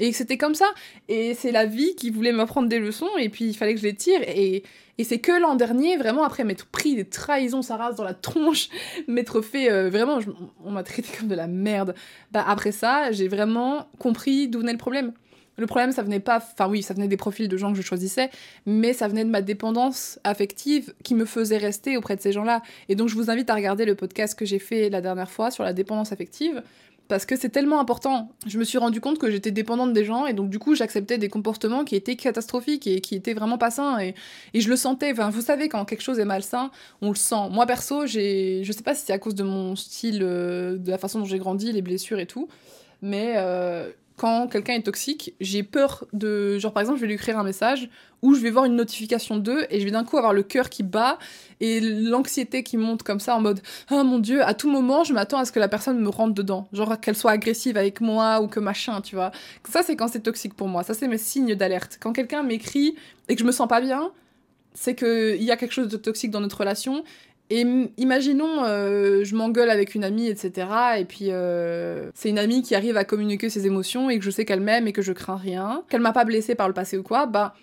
[0.00, 0.66] Et c'était comme ça.
[1.08, 3.86] Et c'est la vie qui voulait m'apprendre des leçons et puis il fallait que je
[3.86, 4.64] les tire et
[4.98, 8.68] et c'est que l'an dernier, vraiment, après m'être pris des trahisons, sa dans la tronche,
[9.08, 10.18] m'être fait, euh, vraiment,
[10.64, 11.94] on m'a traité comme de la merde.
[12.30, 15.12] Bah, après ça, j'ai vraiment compris d'où venait le problème.
[15.56, 17.82] Le problème, ça venait pas, enfin oui, ça venait des profils de gens que je
[17.82, 18.30] choisissais,
[18.64, 22.62] mais ça venait de ma dépendance affective qui me faisait rester auprès de ces gens-là.
[22.88, 25.50] Et donc, je vous invite à regarder le podcast que j'ai fait la dernière fois
[25.50, 26.62] sur la dépendance affective,
[27.08, 28.32] parce que c'est tellement important.
[28.46, 31.18] Je me suis rendu compte que j'étais dépendante des gens, et donc du coup, j'acceptais
[31.18, 34.14] des comportements qui étaient catastrophiques et qui étaient vraiment pas sains, et,
[34.54, 35.12] je le sentais.
[35.12, 36.70] Enfin, vous savez, quand quelque chose est malsain,
[37.02, 37.50] on le sent.
[37.50, 40.90] Moi, perso, j'ai, je sais pas si c'est à cause de mon style, euh, de
[40.90, 42.48] la façon dont j'ai grandi, les blessures et tout,
[43.02, 46.58] mais euh, quand quelqu'un est toxique, j'ai peur de.
[46.58, 47.88] Genre, par exemple, je vais lui écrire un message
[48.20, 50.70] où je vais voir une notification d'eux et je vais d'un coup avoir le cœur
[50.70, 51.18] qui bat
[51.60, 55.12] et l'anxiété qui monte comme ça en mode Ah mon dieu, à tout moment, je
[55.12, 56.68] m'attends à ce que la personne me rentre dedans.
[56.72, 59.32] Genre, qu'elle soit agressive avec moi ou que machin, tu vois.
[59.68, 60.82] Ça, c'est quand c'est toxique pour moi.
[60.82, 61.98] Ça, c'est mes signes d'alerte.
[62.00, 62.94] Quand quelqu'un m'écrit
[63.28, 64.12] et que je me sens pas bien,
[64.74, 67.04] c'est qu'il y a quelque chose de toxique dans notre relation
[67.50, 67.66] et
[67.98, 70.68] imaginons, euh, je m'engueule avec une amie, etc.
[70.98, 74.30] Et puis euh, c'est une amie qui arrive à communiquer ses émotions et que je
[74.30, 76.96] sais qu'elle m'aime et que je crains rien, qu'elle m'a pas blessée par le passé
[76.96, 77.54] ou quoi, bah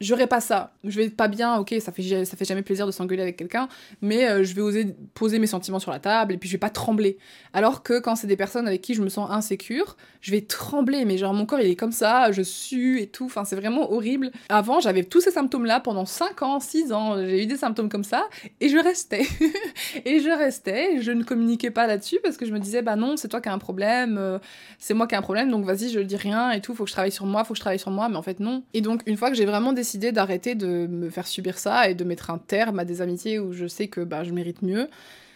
[0.00, 0.72] j'aurais pas ça.
[0.84, 3.68] Je vais pas bien, ok, ça fait, ça fait jamais plaisir de s'engueuler avec quelqu'un,
[4.02, 6.58] mais euh, je vais oser poser mes sentiments sur la table et puis je vais
[6.58, 7.18] pas trembler.
[7.52, 11.04] Alors que quand c'est des personnes avec qui je me sens insécure, je vais trembler,
[11.04, 13.92] mais genre mon corps il est comme ça, je sue et tout, enfin c'est vraiment
[13.92, 14.30] horrible.
[14.48, 18.04] Avant j'avais tous ces symptômes-là pendant 5 ans, 6 ans, j'ai eu des symptômes comme
[18.04, 18.28] ça
[18.60, 19.26] et je restais.
[20.04, 23.16] et je restais, je ne communiquais pas là-dessus parce que je me disais bah non,
[23.16, 24.38] c'est toi qui as un problème, euh,
[24.78, 26.90] c'est moi qui ai un problème, donc vas-y, je dis rien et tout, faut que
[26.90, 28.62] je travaille sur moi, faut que je travaille sur moi, mais en fait non.
[28.74, 31.88] Et donc une fois que j'ai vraiment des décidé d'arrêter de me faire subir ça
[31.88, 34.62] et de mettre un terme à des amitiés où je sais que bah, je mérite
[34.62, 34.88] mieux,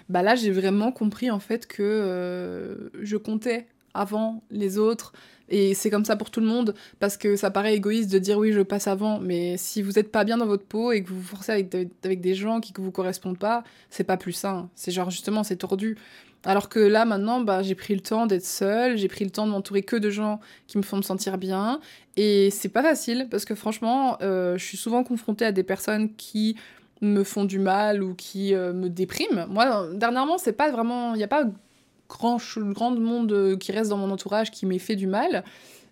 [0.08, 5.12] bah là j'ai vraiment compris en fait que euh, je comptais avant les autres.
[5.48, 8.38] Et c'est comme ça pour tout le monde parce que ça paraît égoïste de dire
[8.38, 11.08] oui je passe avant mais si vous êtes pas bien dans votre peau et que
[11.08, 14.32] vous vous forcez avec, avec des gens qui ne vous correspondent pas c'est pas plus
[14.32, 14.68] sain.
[14.74, 15.96] C'est genre justement c'est tordu
[16.44, 19.46] alors que là, maintenant, bah, j'ai pris le temps d'être seule, j'ai pris le temps
[19.46, 21.80] de m'entourer que de gens qui me font me sentir bien.
[22.16, 26.14] Et c'est pas facile, parce que franchement, euh, je suis souvent confrontée à des personnes
[26.16, 26.56] qui
[27.02, 29.46] me font du mal ou qui euh, me dépriment.
[29.48, 31.14] Moi, dernièrement, c'est pas vraiment.
[31.14, 31.44] Il n'y a pas
[32.08, 35.44] grand, grand monde qui reste dans mon entourage qui m'ait fait du mal.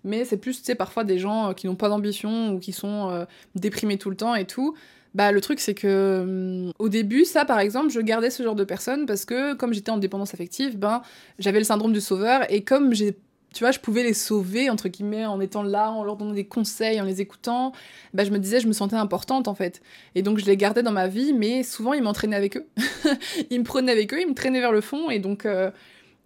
[0.05, 3.11] Mais c'est plus, tu sais, parfois des gens qui n'ont pas d'ambition ou qui sont
[3.11, 4.75] euh, déprimés tout le temps et tout.
[5.19, 8.55] Bah, le truc, c'est que hum, au début, ça, par exemple, je gardais ce genre
[8.55, 11.03] de personnes parce que, comme j'étais en dépendance affective, ben,
[11.41, 13.17] j'avais le syndrome du sauveur et comme j'ai
[13.53, 16.45] tu vois, je pouvais les sauver, entre guillemets, en étant là, en leur donnant des
[16.45, 17.73] conseils, en les écoutant.
[18.15, 19.81] Bah, je me disais, je me sentais importante, en fait.
[20.15, 22.67] Et donc, je les gardais dans ma vie, mais souvent, ils m'entraînaient avec eux.
[23.51, 25.11] ils me prenaient avec eux, ils me traînaient vers le fond.
[25.11, 25.71] Et donc, euh,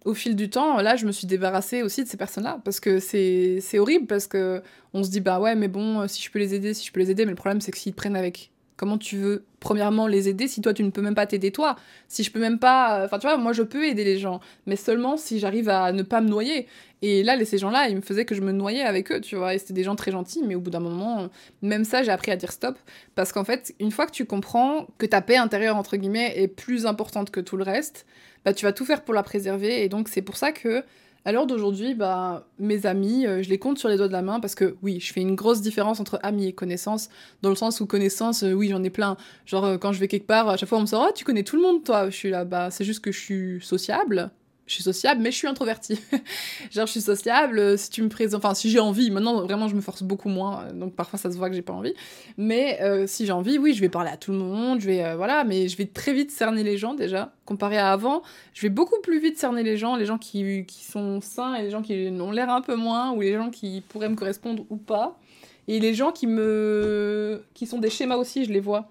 [0.05, 2.59] au fil du temps, là, je me suis débarrassée aussi de ces personnes-là.
[2.65, 4.61] Parce que c'est horrible, parce que
[4.93, 6.99] on se dit, bah ouais, mais bon, si je peux les aider, si je peux
[6.99, 7.25] les aider.
[7.25, 10.61] Mais le problème, c'est que s'ils prennent avec Comment tu veux, premièrement, les aider si
[10.61, 11.75] toi, tu ne peux même pas t'aider toi
[12.07, 13.03] Si je peux même pas.
[13.05, 16.01] Enfin, tu vois, moi, je peux aider les gens, mais seulement si j'arrive à ne
[16.03, 16.67] pas me noyer.
[17.01, 19.53] Et là, ces gens-là, ils me faisaient que je me noyais avec eux, tu vois.
[19.53, 21.29] Et c'était des gens très gentils, mais au bout d'un moment,
[21.61, 22.77] même ça, j'ai appris à dire stop.
[23.13, 26.47] Parce qu'en fait, une fois que tu comprends que ta paix intérieure, entre guillemets, est
[26.47, 28.05] plus importante que tout le reste,
[28.45, 29.83] bah, tu vas tout faire pour la préserver.
[29.83, 30.83] Et donc, c'est pour ça que
[31.25, 34.21] à l'heure d'aujourd'hui, bah, mes amis, euh, je les compte sur les doigts de la
[34.21, 37.09] main parce que oui, je fais une grosse différence entre amis et connaissances,
[37.41, 39.15] dans le sens où connaissances, euh, oui, j'en ai plein.
[39.45, 41.23] Genre, euh, quand je vais quelque part, à chaque fois, on me dit oh, tu
[41.23, 42.09] connais tout le monde, toi?
[42.09, 44.31] Je suis là, bah, c'est juste que je suis sociable,
[44.65, 45.99] je suis sociable, mais je suis introvertie.
[46.71, 48.43] genre, je suis sociable, euh, si tu me présentes.
[48.43, 51.31] Enfin, si j'ai envie, maintenant, vraiment, je me force beaucoup moins, euh, donc parfois, ça
[51.31, 51.93] se voit que j'ai pas envie.
[52.37, 55.15] Mais euh, si j'ai envie, oui, je vais parler à tout le monde, je vais.
[55.15, 57.33] voilà, mais je vais très vite cerner les gens déjà.
[57.45, 58.21] Comparé à avant,
[58.53, 61.63] je vais beaucoup plus vite cerner les gens, les gens qui, qui sont sains et
[61.63, 64.65] les gens qui ont l'air un peu moins, ou les gens qui pourraient me correspondre
[64.69, 65.19] ou pas.
[65.67, 67.43] Et les gens qui me.
[67.53, 68.89] qui sont des schémas aussi, je les vois.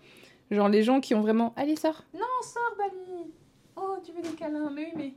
[0.50, 1.54] Genre les gens qui ont vraiment.
[1.56, 3.30] Allez, sors Non, sors, Bali
[3.76, 5.14] Oh, tu veux des câlins Mais oui, mais.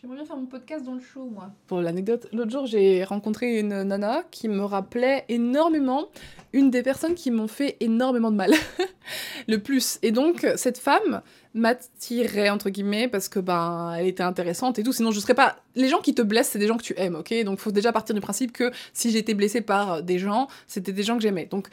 [0.00, 1.50] J'aimerais bien faire mon podcast dans le show, moi.
[1.66, 6.08] Pour l'anecdote, l'autre jour, j'ai rencontré une nana qui me rappelait énormément
[6.54, 8.54] une des personnes qui m'ont fait énormément de mal.
[9.48, 9.98] le plus.
[10.00, 11.20] Et donc, cette femme
[11.52, 14.94] m'attirait, entre guillemets, parce que, ben, elle était intéressante et tout.
[14.94, 15.56] Sinon, je serais pas.
[15.74, 17.34] Les gens qui te blessent, c'est des gens que tu aimes, ok?
[17.44, 21.02] Donc, faut déjà partir du principe que si j'étais blessée par des gens, c'était des
[21.02, 21.44] gens que j'aimais.
[21.44, 21.68] Donc,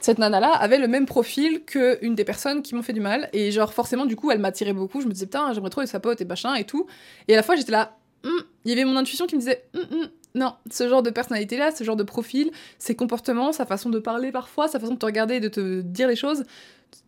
[0.00, 3.28] cette nana-là avait le même profil que une des personnes qui m'ont fait du mal.
[3.32, 5.00] Et genre, forcément, du coup, elle m'attirait beaucoup.
[5.00, 6.86] Je me disais, putain, j'aimerais trop être sa pote et machin et tout.
[7.26, 9.64] Et à la fois, j'étais là, hum, il y avait mon intuition qui me disait,
[9.74, 13.90] hum, hum, non, ce genre de personnalité-là, ce genre de profil, ses comportements, sa façon
[13.90, 16.44] de parler parfois, sa façon de te regarder et de te dire les choses,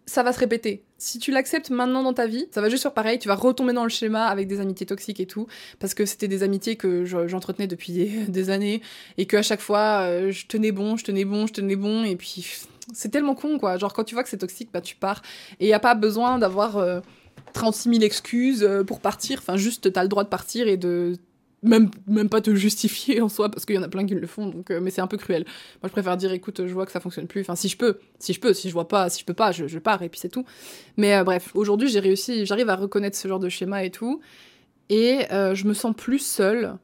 [0.07, 0.83] ça va se répéter.
[0.99, 3.73] Si tu l'acceptes maintenant dans ta vie, ça va juste faire pareil, tu vas retomber
[3.73, 5.47] dans le schéma avec des amitiés toxiques et tout,
[5.79, 7.93] parce que c'était des amitiés que j'entretenais depuis
[8.29, 8.83] des, années,
[9.19, 12.03] et que à chaque fois, euh, je tenais bon, je tenais bon, je tenais bon,
[12.03, 12.45] et puis
[12.93, 13.77] c'est tellement con, quoi.
[13.77, 15.23] Genre, quand tu vois que c'est toxique, bah tu pars.
[15.59, 17.03] Et il n'y a pas besoin d'avoir
[17.53, 19.39] 36 euh, 000 excuses euh, pour partir.
[19.41, 21.15] Enfin, juste, t'as le droit de partir et de
[21.63, 24.27] même, même pas te justifier en soi, parce qu'il y en a plein qui le
[24.27, 25.45] font, donc, euh, mais c'est un peu cruel.
[25.83, 27.43] Moi, je préfère dire, écoute, je vois que ça fonctionne plus.
[27.43, 29.53] Enfin, si je peux, si je peux, si je vois pas, si je peux pas,
[29.53, 30.45] je, je pars, et puis c'est tout.
[30.97, 34.21] Mais bref, aujourd'hui, j'ai réussi, j'arrive à reconnaître ce genre de schéma et tout,
[34.89, 36.79] et je me sens plus seule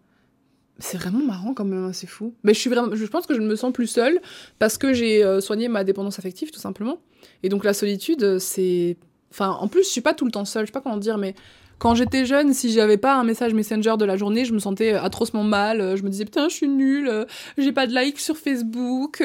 [0.79, 2.35] c'est vraiment marrant quand même, hein, c'est fou.
[2.43, 4.21] Mais je suis vraiment, je pense que je me sens plus seule
[4.59, 6.99] parce que j'ai euh, soigné ma dépendance affective tout simplement.
[7.43, 8.97] Et donc la solitude, euh, c'est,
[9.31, 10.65] enfin, en plus je suis pas tout le temps seule.
[10.65, 11.35] Je sais pas comment dire, mais
[11.79, 14.93] quand j'étais jeune, si j'avais pas un message Messenger de la journée, je me sentais
[14.93, 15.97] euh, atrocement mal.
[15.97, 17.27] Je me disais putain, je suis nulle.
[17.57, 19.25] J'ai pas de likes sur Facebook,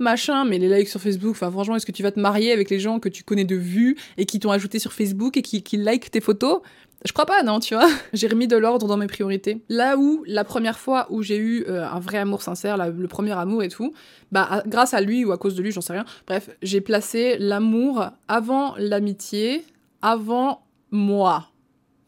[0.00, 0.44] machin.
[0.44, 2.80] Mais les likes sur Facebook, enfin franchement, est-ce que tu vas te marier avec les
[2.80, 5.76] gens que tu connais de vue et qui t'ont ajouté sur Facebook et qui, qui
[5.76, 6.62] like tes photos?
[7.04, 7.88] Je crois pas, non, tu vois.
[8.12, 9.62] J'ai remis de l'ordre dans mes priorités.
[9.68, 13.32] Là où, la première fois où j'ai eu euh, un vrai amour sincère, le premier
[13.32, 13.94] amour et tout,
[14.32, 16.04] bah, grâce à lui ou à cause de lui, j'en sais rien.
[16.26, 19.64] Bref, j'ai placé l'amour avant l'amitié,
[20.02, 21.48] avant moi.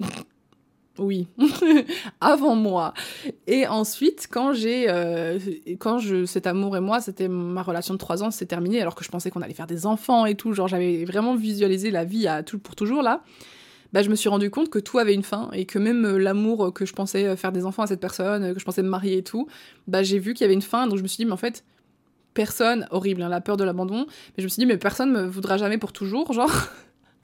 [0.99, 1.27] oui,
[2.21, 2.93] avant moi.
[3.47, 5.39] Et ensuite, quand j'ai, euh,
[5.79, 8.95] quand je, cet amour et moi, c'était ma relation de trois ans, c'est terminé, alors
[8.95, 12.05] que je pensais qu'on allait faire des enfants et tout, genre j'avais vraiment visualisé la
[12.05, 13.23] vie à tout pour toujours là
[13.93, 16.19] bah, je me suis rendu compte que tout avait une fin et que même euh,
[16.19, 18.89] l'amour que je pensais euh, faire des enfants à cette personne, que je pensais me
[18.89, 19.49] marier et tout,
[19.87, 20.87] bah, j'ai vu qu'il y avait une fin.
[20.87, 21.65] Donc je me suis dit, mais en fait,
[22.35, 25.27] personne, horrible, hein, la peur de l'abandon, mais je me suis dit, mais personne me
[25.27, 26.53] voudra jamais pour toujours, genre.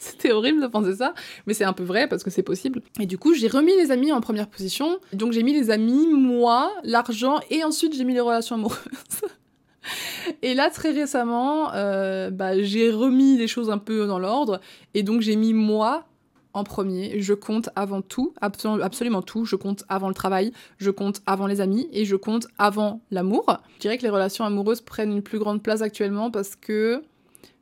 [0.00, 1.12] C'était horrible de penser ça,
[1.46, 2.82] mais c'est un peu vrai parce que c'est possible.
[3.00, 5.00] Et du coup, j'ai remis les amis en première position.
[5.12, 8.78] Donc j'ai mis les amis, moi, l'argent, et ensuite j'ai mis les relations amoureuses.
[10.42, 14.60] Et là, très récemment, euh, bah, j'ai remis les choses un peu dans l'ordre,
[14.92, 16.06] et donc j'ai mis moi,
[16.52, 17.20] en premier.
[17.20, 19.44] Je compte avant tout, absolument tout.
[19.44, 23.58] Je compte avant le travail, je compte avant les amis et je compte avant l'amour.
[23.76, 27.02] Je dirais que les relations amoureuses prennent une plus grande place actuellement parce que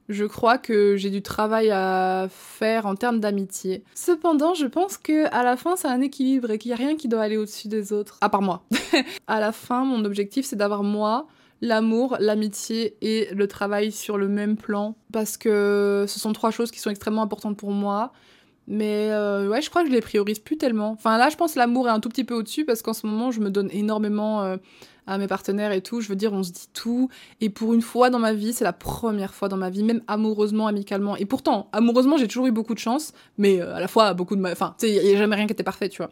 [0.09, 3.83] je crois que j'ai du travail à faire en termes d'amitié.
[3.95, 6.97] Cependant, je pense que à la fin, c'est un équilibre et qu'il n'y a rien
[6.97, 8.63] qui doit aller au-dessus des autres, à part moi.
[9.27, 11.27] à la fin, mon objectif, c'est d'avoir moi,
[11.61, 16.71] l'amour, l'amitié et le travail sur le même plan parce que ce sont trois choses
[16.71, 18.13] qui sont extrêmement importantes pour moi
[18.69, 20.91] mais euh, ouais, je crois que je les priorise plus tellement.
[20.91, 23.31] Enfin là, je pense l'amour est un tout petit peu au-dessus parce qu'en ce moment,
[23.31, 24.57] je me donne énormément euh,
[25.07, 26.01] à mes partenaires et tout.
[26.01, 27.09] Je veux dire, on se dit tout.
[27.41, 30.03] Et pour une fois dans ma vie, c'est la première fois dans ma vie, même
[30.09, 31.17] amoureusement, amicalement.
[31.17, 34.35] Et pourtant, amoureusement, j'ai toujours eu beaucoup de chance, mais euh, à la fois beaucoup
[34.35, 34.45] de...
[34.45, 36.11] Enfin, il n'y a jamais rien qui était parfait, tu vois.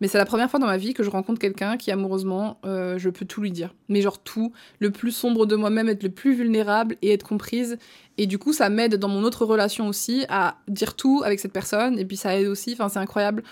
[0.00, 2.98] Mais c'est la première fois dans ma vie que je rencontre quelqu'un qui, amoureusement, euh,
[2.98, 3.74] je peux tout lui dire.
[3.88, 7.78] Mais genre tout, le plus sombre de moi-même, être le plus vulnérable et être comprise.
[8.16, 11.52] Et du coup, ça m'aide dans mon autre relation aussi à dire tout avec cette
[11.52, 11.98] personne.
[11.98, 13.42] Et puis ça aide aussi, enfin c'est incroyable.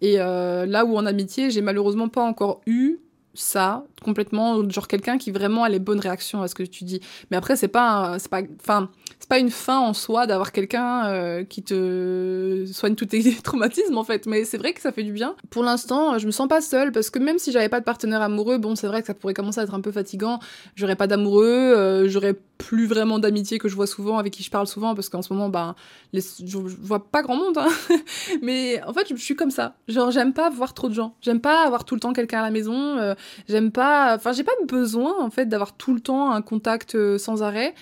[0.00, 2.98] Et euh, là où en amitié, j'ai malheureusement pas encore eu
[3.34, 7.00] ça complètement genre quelqu'un qui vraiment a les bonnes réactions à ce que tu dis.
[7.30, 11.06] Mais après c'est pas c'est pas enfin c'est pas une fin en soi d'avoir quelqu'un
[11.06, 14.26] euh, qui te soigne tous tes traumatismes en fait.
[14.26, 15.34] Mais c'est vrai que ça fait du bien.
[15.50, 18.22] Pour l'instant je me sens pas seule parce que même si j'avais pas de partenaire
[18.22, 20.40] amoureux bon c'est vrai que ça pourrait commencer à être un peu fatigant.
[20.74, 24.50] J'aurais pas d'amoureux euh, j'aurais plus vraiment d'amitié que je vois souvent avec qui je
[24.50, 25.74] parle souvent parce qu'en ce moment ben
[26.12, 27.68] les, je, vois pas grand monde hein.
[28.42, 29.74] mais en fait je, suis comme ça.
[29.88, 31.14] Genre j'aime pas voir trop de gens.
[31.22, 33.14] J'aime pas avoir tout le temps quelqu'un à la maison euh,
[33.48, 37.18] J'aime pas, enfin j'ai pas besoin en fait d'avoir tout le temps un contact euh,
[37.18, 37.74] sans arrêt.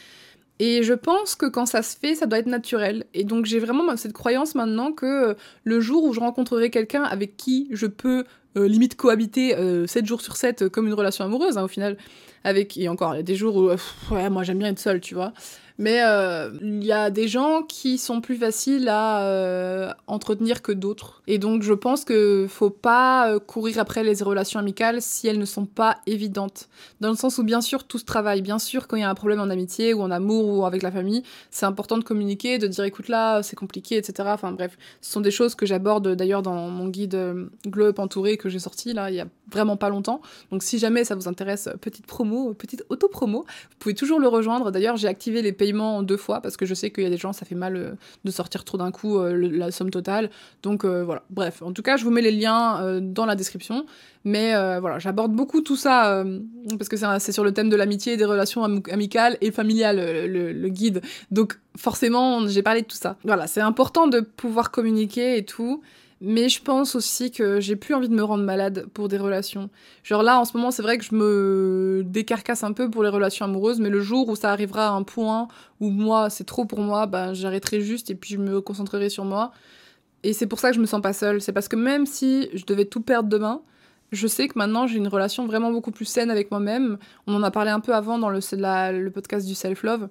[0.61, 3.07] Et je pense que quand ça se fait, ça doit être naturel.
[3.13, 7.03] Et donc j'ai vraiment cette croyance maintenant que euh, le jour où je rencontrerai quelqu'un
[7.03, 8.25] avec qui je peux
[8.57, 11.97] euh, limite cohabiter 7 jours sur 7 comme une relation amoureuse hein, au final,
[12.45, 13.71] avec et encore il y a des jours où
[14.15, 15.33] ouais, moi j'aime bien être seule, tu vois.
[15.77, 20.71] Mais euh, il y a des gens qui sont plus faciles à euh, entretenir que
[20.71, 21.21] d'autres.
[21.27, 25.39] Et donc je pense que faut pas euh, courir après les relations amicales si elles
[25.39, 26.69] ne sont pas évidentes.
[27.01, 28.41] Dans le sens où bien sûr tout se travaille.
[28.41, 30.83] Bien sûr quand il y a un problème en amitié ou en amour ou avec
[30.83, 34.29] la famille, c'est important de communiquer, de dire écoute là c'est compliqué, etc.
[34.33, 37.19] Enfin bref, ce sont des choses que j'aborde d'ailleurs dans mon guide
[37.67, 40.21] Glow Up Entouré que j'ai sorti là il y a vraiment pas longtemps.
[40.53, 44.71] Donc si jamais ça vous intéresse, petite promo, petite auto-promo, vous pouvez toujours le rejoindre.
[44.71, 47.17] D'ailleurs j'ai activé les en deux fois parce que je sais qu'il y a des
[47.17, 47.93] gens, ça fait mal euh,
[48.25, 50.31] de sortir trop d'un coup euh, la somme totale.
[50.63, 51.63] Donc euh, voilà, bref.
[51.63, 53.87] En tout cas, je vous mets les liens dans la description.
[54.25, 56.25] Mais voilà, j'aborde beaucoup tout ça
[56.79, 61.03] parce que c'est sur le thème de l'amitié, des relations amicales et familiales, le guide.
[61.31, 63.17] Donc forcément, j'ai parlé de tout ça.
[63.25, 65.83] Voilà, c'est important de pouvoir communiquer et tout.
[66.27, 69.69] Mais je pense aussi que j'ai plus envie de me rendre malade pour des relations.
[70.03, 73.11] Genre là, en ce moment, c'est vrai que je me décarcasse un peu pour les
[73.11, 75.49] relations amoureuses, mais le jour où ça arrivera à un point
[75.81, 79.27] où moi, c'est trop pour moi, ben j'arrêterai juste et puis je me concentrerai sur
[79.27, 79.53] moi.
[80.23, 81.43] Et c'est pour ça que je me sens pas seule.
[81.43, 83.61] C'est parce que même si je devais tout perdre demain,
[84.11, 86.97] je sais que maintenant j'ai une relation vraiment beaucoup plus saine avec moi-même.
[87.27, 90.09] On en a parlé un peu avant dans le, le podcast du self-love.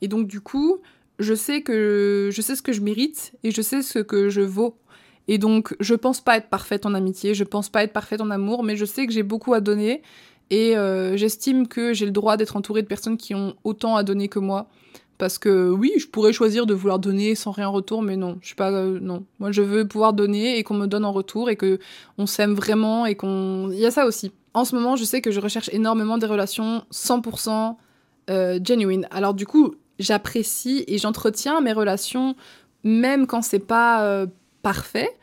[0.00, 0.78] Et donc du coup,
[1.18, 4.42] je sais que je sais ce que je mérite et je sais ce que je
[4.42, 4.78] vaux
[5.28, 8.30] et donc, je pense pas être parfaite en amitié, je pense pas être parfaite en
[8.30, 10.02] amour, mais je sais que j'ai beaucoup à donner
[10.50, 14.02] et euh, j'estime que j'ai le droit d'être entourée de personnes qui ont autant à
[14.02, 14.68] donner que moi.
[15.18, 18.36] Parce que oui, je pourrais choisir de vouloir donner sans rien en retour, mais non,
[18.42, 19.24] je suis pas euh, non.
[19.38, 21.78] Moi, je veux pouvoir donner et qu'on me donne en retour et que
[22.18, 23.70] on s'aime vraiment et qu'on.
[23.72, 24.32] Il y a ça aussi.
[24.52, 27.76] En ce moment, je sais que je recherche énormément des relations 100%
[28.28, 29.08] euh, genuine.
[29.10, 32.36] Alors du coup, j'apprécie et j'entretiens mes relations
[32.84, 34.26] même quand c'est pas
[34.66, 35.16] parfait.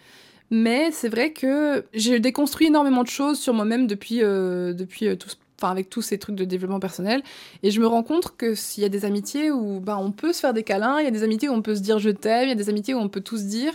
[0.52, 5.18] Mais c'est vrai que j'ai déconstruit énormément de choses sur moi-même depuis, euh, depuis euh,
[5.18, 5.28] tout,
[5.60, 7.22] enfin avec tous ces trucs de développement personnel.
[7.62, 10.32] Et je me rends compte que s'il y a des amitiés où ben, on peut
[10.32, 12.10] se faire des câlins, il y a des amitiés où on peut se dire je
[12.10, 13.74] t'aime, il y a des amitiés où on peut tout se dire.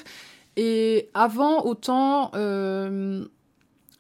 [0.57, 3.27] Et avant, autant, euh,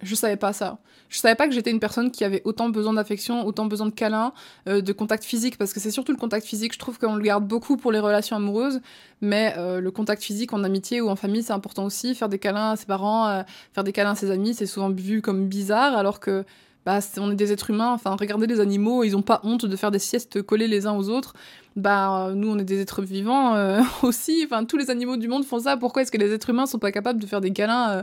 [0.00, 0.78] je savais pas ça.
[1.08, 3.92] Je savais pas que j'étais une personne qui avait autant besoin d'affection, autant besoin de
[3.92, 4.32] câlins,
[4.68, 7.22] euh, de contact physique, parce que c'est surtout le contact physique, je trouve qu'on le
[7.22, 8.80] garde beaucoup pour les relations amoureuses,
[9.20, 12.14] mais euh, le contact physique en amitié ou en famille, c'est important aussi.
[12.14, 13.42] Faire des câlins à ses parents, euh,
[13.72, 16.44] faire des câlins à ses amis, c'est souvent vu comme bizarre, alors que
[16.86, 19.76] bah, on est des êtres humains, enfin, regardez les animaux, ils ont pas honte de
[19.76, 21.34] faire des siestes collées les uns aux autres.
[21.78, 25.44] Bah, nous, on est des êtres vivants euh, aussi, enfin, tous les animaux du monde
[25.44, 25.76] font ça.
[25.76, 28.02] Pourquoi est-ce que les êtres humains sont pas capables de faire des câlins euh,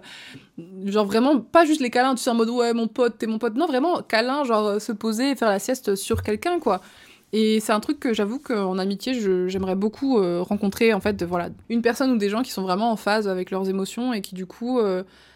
[0.85, 3.38] Genre vraiment, pas juste les câlins, tu sais, en mode ouais, mon pote, t'es mon
[3.38, 3.55] pote.
[3.55, 6.79] Non, vraiment, câlin, genre euh, se poser et faire la sieste sur quelqu'un, quoi.
[7.33, 9.13] Et c'est un truc que j'avoue qu'en amitié,
[9.49, 12.95] j'aimerais beaucoup rencontrer, en fait, voilà, une personne ou des gens qui sont vraiment en
[12.95, 14.79] phase avec leurs émotions et qui, du coup,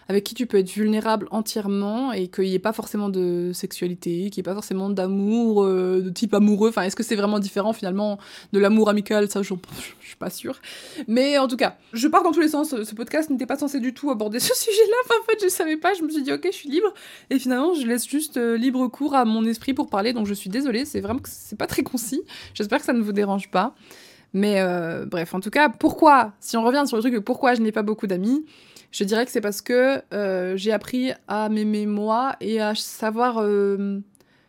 [0.10, 4.32] avec qui tu peux être vulnérable entièrement et qu'il n'y ait pas forcément de sexualité,
[4.32, 6.70] qu'il n'y ait pas forcément d'amour, euh, de type amoureux.
[6.70, 8.18] Enfin, est-ce que c'est vraiment différent finalement
[8.52, 9.30] de l'amour amical?
[9.30, 9.54] Ça, je
[10.02, 10.60] suis pas sûre.
[11.08, 12.70] Mais en tout cas, je pars dans tous les sens.
[12.70, 14.96] Ce podcast n'était pas censé du tout aborder ce sujet-là.
[15.06, 15.94] Enfin, en fait, je savais pas.
[15.94, 16.92] Je me suis dit, ok, je suis libre.
[17.30, 20.14] Et finalement, je laisse juste euh, libre cours à mon esprit pour parler.
[20.14, 20.86] Donc, je suis désolée.
[20.86, 22.24] C'est vraiment que c'est pas très concis.
[22.56, 23.76] J'espère que ça ne vous dérange pas.
[24.34, 27.54] Mais euh, bref, en tout cas, pourquoi, si on revient sur le truc de pourquoi
[27.54, 28.46] je n'ai pas beaucoup d'amis,
[28.92, 33.38] je dirais que c'est parce que euh, j'ai appris à m'aimer moi et à savoir
[33.40, 34.00] euh,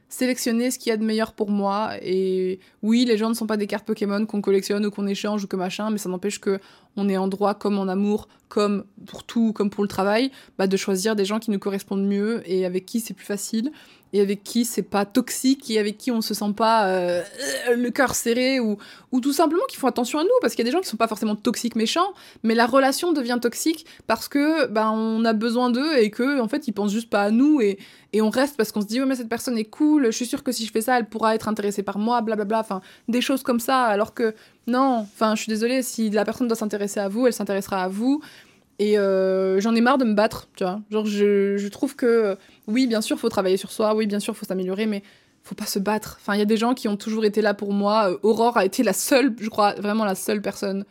[0.09, 1.93] sélectionner ce qu'il y a de meilleur pour moi.
[2.03, 5.45] Et oui, les gens ne sont pas des cartes Pokémon qu'on collectionne ou qu'on échange
[5.45, 6.59] ou que machin, mais ça n'empêche que
[6.97, 10.67] on est en droit, comme en amour, comme pour tout, comme pour le travail, bah,
[10.67, 13.71] de choisir des gens qui nous correspondent mieux et avec qui c'est plus facile
[14.13, 17.23] et avec qui c'est pas toxique et avec qui on se sent pas euh,
[17.75, 18.77] le cœur serré ou,
[19.13, 20.89] ou tout simplement qui font attention à nous parce qu'il y a des gens qui
[20.89, 25.33] sont pas forcément toxiques méchants mais la relation devient toxique parce que ben on a
[25.33, 27.79] besoin d'eux et que en fait ils pensent juste pas à nous et,
[28.13, 30.27] et on reste parce qu'on se dit ouais mais cette personne est cool je suis
[30.27, 33.21] sûre que si je fais ça elle pourra être intéressée par moi blablabla enfin des
[33.21, 33.85] choses comme ça.
[33.85, 34.35] Alors que
[34.67, 37.89] non enfin je suis désolée si la personne doit s'intéresser à vous elle s'intéressera à
[37.89, 38.21] vous
[38.81, 40.81] Et euh, j'en ai marre de me battre, tu vois.
[40.91, 44.47] Genre, je, trouve que, oui, bien sûr, faut travailler sur soi, oui, bien sûr, faut
[44.47, 45.03] s'améliorer, mais
[45.43, 46.17] faut pas se battre.
[46.19, 48.11] Enfin, il y a des gens qui ont toujours été là pour moi.
[48.11, 50.87] Euh, Aurore a été la seule, je crois, vraiment la seule personne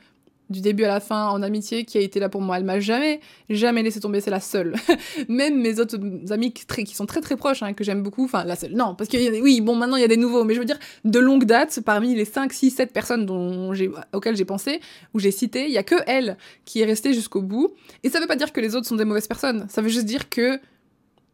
[0.49, 2.57] du début à la fin en amitié qui a été là pour moi.
[2.57, 4.75] Elle m'a jamais, jamais laissé tomber, c'est la seule.
[5.29, 5.97] Même mes autres
[6.31, 9.09] amis qui, sont très très proches, hein, que j'aime beaucoup, enfin la seule, non, parce
[9.09, 11.45] des, oui, bon, maintenant il y a des nouveaux, mais je veux dire, de longue
[11.45, 13.73] date, parmi les 5, 6, 7 personnes dont
[14.13, 14.79] auxquelles j'ai pensé,
[15.13, 17.73] ou j'ai cité, il y a que elle qui est restée jusqu'au bout.
[18.03, 20.05] Et ça veut pas dire que les autres sont des mauvaises personnes, ça veut juste
[20.05, 20.59] dire que,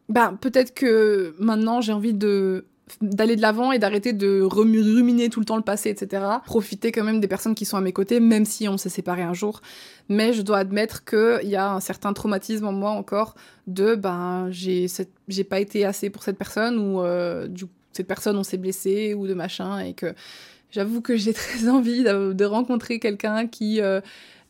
[0.08, 2.66] bah, peut-être que maintenant j'ai envie de
[3.00, 6.24] d'aller de l'avant et d'arrêter de ruminer tout le temps le passé, etc.
[6.44, 9.22] Profiter quand même des personnes qui sont à mes côtés, même si on s'est séparés
[9.22, 9.60] un jour.
[10.08, 13.34] Mais je dois admettre qu'il y a un certain traumatisme en moi encore
[13.66, 14.86] de ben j'ai
[15.26, 19.14] j'ai pas été assez pour cette personne ou euh, du cette personne on s'est blessé
[19.14, 20.14] ou de machin et que
[20.70, 24.00] j'avoue que j'ai très envie de, rencontrer quelqu'un qui euh,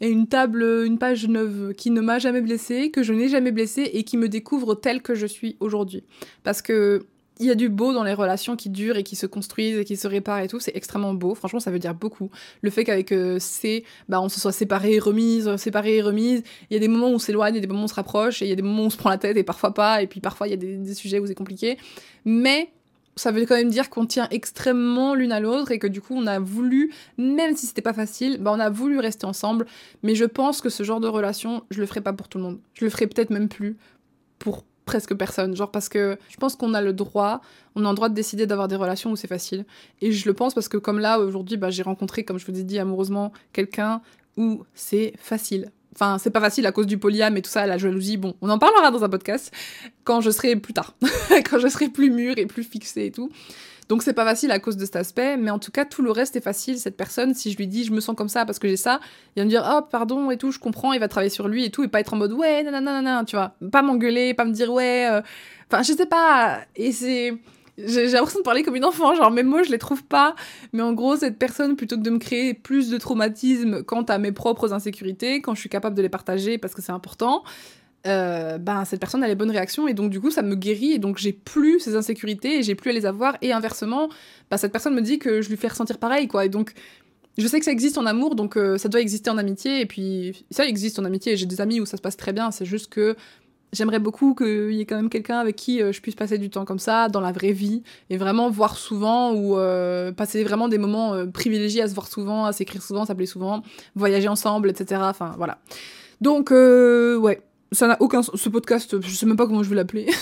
[0.00, 3.82] une table, une page neuve, qui ne m'a jamais blessé, que je n'ai jamais blessé
[3.94, 6.04] et qui me découvre telle que je suis aujourd'hui.
[6.42, 7.06] Parce que
[7.38, 9.84] il y a du beau dans les relations qui durent et qui se construisent et
[9.84, 11.34] qui se réparent et tout, c'est extrêmement beau.
[11.34, 12.30] Franchement, ça veut dire beaucoup.
[12.62, 16.42] Le fait qu'avec euh, C, bah, on se soit séparés, remise, séparés, remise.
[16.70, 18.40] Il y a des moments où on s'éloigne, il des moments où on se rapproche,
[18.42, 20.02] et il y a des moments où on se prend la tête et parfois pas,
[20.02, 21.76] et puis parfois il y a des, sujets où c'est compliqué.
[22.24, 22.70] Mais
[23.16, 26.14] ça veut quand même dire qu'on tient extrêmement l'une à l'autre et que du coup
[26.16, 29.66] on a voulu, même si c'était pas facile, bah on a voulu rester ensemble.
[30.02, 32.44] Mais je pense que ce genre de relation, je le ferai pas pour tout le
[32.44, 32.60] monde.
[32.74, 33.76] Je le ferai peut-être même plus
[34.38, 35.54] pour presque personne.
[35.54, 37.42] Genre parce que je pense qu'on a le droit,
[37.74, 39.66] on a le droit de décider d'avoir des relations où c'est facile.
[40.00, 42.58] Et je le pense parce que comme là, aujourd'hui, bah, j'ai rencontré, comme je vous
[42.58, 44.00] ai dit amoureusement, quelqu'un
[44.38, 45.70] où c'est facile.
[45.94, 48.16] Enfin, c'est pas facile à cause du polyam et tout ça, la jalousie.
[48.16, 49.52] Bon, on en parlera dans un podcast
[50.04, 50.94] quand je serai plus tard,
[51.50, 53.30] quand je serai plus mûre et plus fixée et tout.
[53.88, 56.10] Donc c'est pas facile à cause de cet aspect, mais en tout cas tout le
[56.10, 56.78] reste est facile.
[56.78, 59.00] Cette personne, si je lui dis je me sens comme ça parce que j'ai ça,
[59.36, 61.64] il va me dire oh pardon et tout, je comprends, il va travailler sur lui
[61.64, 64.52] et tout, et pas être en mode ouais nanana, tu vois, pas m'engueuler, pas me
[64.52, 65.20] dire ouais, euh,
[65.70, 66.60] enfin je sais pas.
[66.74, 67.38] Et c'est
[67.78, 70.34] j'ai l'impression de parler comme une enfant, genre mes mots je les trouve pas,
[70.72, 74.18] mais en gros cette personne plutôt que de me créer plus de traumatisme quant à
[74.18, 77.44] mes propres insécurités, quand je suis capable de les partager parce que c'est important,
[78.06, 80.92] euh, ben cette personne a les bonnes réactions et donc du coup ça me guérit
[80.92, 83.36] et donc j'ai plus ces insécurités et j'ai plus à les avoir.
[83.42, 84.08] Et inversement
[84.50, 86.44] ben, cette personne me dit que je lui fais ressentir pareil quoi.
[86.44, 86.72] Et donc
[87.38, 89.86] je sais que ça existe en amour donc euh, ça doit exister en amitié et
[89.86, 92.50] puis ça existe en amitié j'ai des amis où ça se passe très bien.
[92.50, 93.16] C'est juste que
[93.72, 96.48] j'aimerais beaucoup qu'il y ait quand même quelqu'un avec qui euh, je puisse passer du
[96.48, 99.56] temps comme ça dans la vraie vie et vraiment voir souvent ou
[100.14, 103.62] passer vraiment des moments privilégiés à se voir souvent à s'écrire souvent s'appeler souvent
[103.94, 105.58] voyager ensemble etc enfin voilà.
[106.20, 107.42] Donc ouais
[107.72, 108.40] ça n'a aucun sens.
[108.40, 110.06] Ce podcast, je sais même pas comment je vais l'appeler.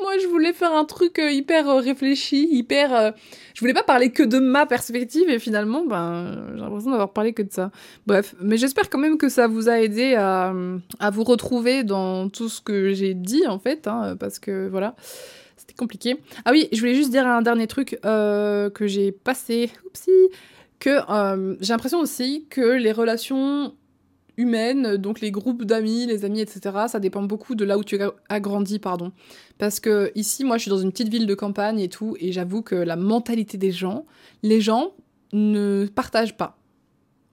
[0.00, 2.94] Moi, je voulais faire un truc euh, hyper euh, réfléchi, hyper.
[2.94, 3.10] Euh,
[3.54, 7.32] je voulais pas parler que de ma perspective et finalement, ben, j'ai l'impression d'avoir parlé
[7.32, 7.70] que de ça.
[8.06, 10.54] Bref, mais j'espère quand même que ça vous a aidé à,
[10.98, 14.94] à vous retrouver dans tout ce que j'ai dit en fait, hein, parce que voilà,
[15.56, 16.20] c'était compliqué.
[16.44, 19.70] Ah oui, je voulais juste dire un dernier truc que j'ai passé.
[19.86, 20.10] Oupsie
[20.78, 20.98] que
[21.60, 23.74] j'ai l'impression aussi que les relations
[24.40, 26.60] humaine, donc les groupes d'amis, les amis, etc.
[26.88, 29.12] Ça dépend beaucoup de là où tu as grandi, pardon.
[29.58, 32.32] Parce que ici, moi, je suis dans une petite ville de campagne et tout, et
[32.32, 34.06] j'avoue que la mentalité des gens,
[34.42, 34.92] les gens
[35.32, 36.56] ne partagent pas.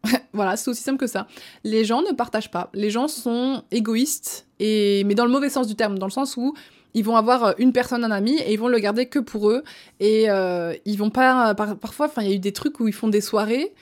[0.33, 1.27] voilà, c'est aussi simple que ça.
[1.63, 2.69] Les gens ne partagent pas.
[2.73, 6.37] Les gens sont égoïstes, et mais dans le mauvais sens du terme, dans le sens
[6.37, 6.53] où
[6.93, 9.63] ils vont avoir une personne, un ami, et ils vont le garder que pour eux.
[9.99, 11.55] Et euh, ils vont pas.
[11.55, 13.73] parfois, enfin, il y a eu des trucs où ils font des soirées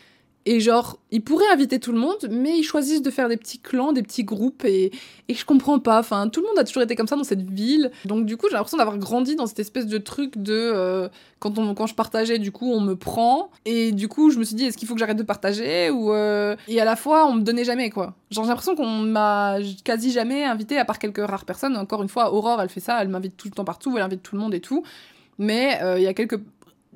[0.47, 3.57] et genre, ils pourraient inviter tout le monde, mais ils choisissent de faire des petits
[3.57, 4.91] clans, des petits groupes, et,
[5.27, 5.99] et je comprends pas.
[5.99, 7.89] Enfin, tout le monde a toujours été comme ça dans cette ville.
[8.05, 10.53] Donc, du coup, j'ai l'impression d'avoir grandi dans cette espèce de truc de.
[10.53, 13.49] Euh, quand, on, quand je partageais, du coup, on me prend.
[13.65, 16.13] Et du coup, je me suis dit, est-ce qu'il faut que j'arrête de partager ou
[16.13, 18.13] euh, Et à la fois, on me donnait jamais, quoi.
[18.29, 21.75] Genre, j'ai l'impression qu'on m'a quasi jamais invité, à part quelques rares personnes.
[21.75, 24.21] Encore une fois, Aurore, elle fait ça, elle m'invite tout le temps partout, elle invite
[24.21, 24.83] tout le monde et tout.
[25.37, 26.39] Mais euh, il y a quelques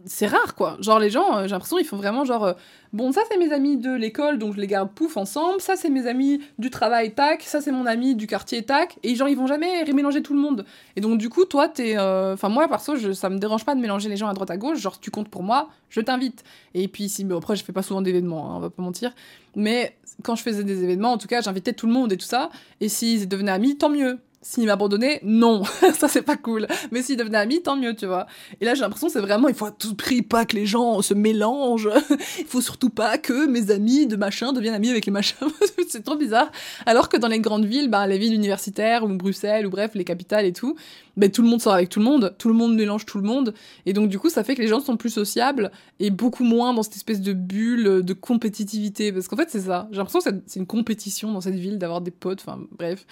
[0.05, 0.77] c'est rare quoi.
[0.81, 2.53] Genre les gens, euh, j'ai l'impression ils font vraiment genre euh,
[2.93, 5.89] bon ça c'est mes amis de l'école donc je les garde pouf ensemble, ça c'est
[5.89, 9.37] mes amis du travail tac, ça c'est mon ami du quartier tac et genre ils
[9.37, 10.65] vont jamais remélanger tout le monde.
[10.95, 13.75] Et donc du coup toi t'es euh, enfin moi perso je, ça me dérange pas
[13.75, 16.43] de mélanger les gens à droite à gauche, genre tu comptes pour moi, je t'invite.
[16.73, 19.13] Et puis si mais après je fais pas souvent d'événements, hein, on va pas mentir,
[19.55, 22.25] mais quand je faisais des événements en tout cas j'invitais tout le monde et tout
[22.25, 22.49] ça
[22.81, 24.19] et s'ils devenaient amis tant mieux.
[24.41, 25.63] S'il m'abandonnait, non,
[25.93, 26.65] ça c'est pas cool.
[26.91, 28.25] Mais s'il devenait ami, tant mieux, tu vois.
[28.61, 31.01] Et là, j'ai l'impression c'est vraiment, il faut à tout prix pas que les gens
[31.01, 31.89] se mélangent.
[32.39, 35.35] il faut surtout pas que mes amis de machin deviennent amis avec les machins.
[35.89, 36.51] c'est trop bizarre.
[36.85, 40.05] Alors que dans les grandes villes, bah, les villes universitaires ou Bruxelles ou bref, les
[40.05, 40.75] capitales et tout,
[41.17, 43.25] bah, tout le monde sort avec tout le monde, tout le monde mélange tout le
[43.25, 43.53] monde.
[43.85, 45.69] Et donc, du coup, ça fait que les gens sont plus sociables
[45.99, 49.11] et beaucoup moins dans cette espèce de bulle de compétitivité.
[49.11, 49.89] Parce qu'en fait, c'est ça.
[49.91, 53.05] J'ai l'impression que c'est une compétition dans cette ville d'avoir des potes, enfin, bref.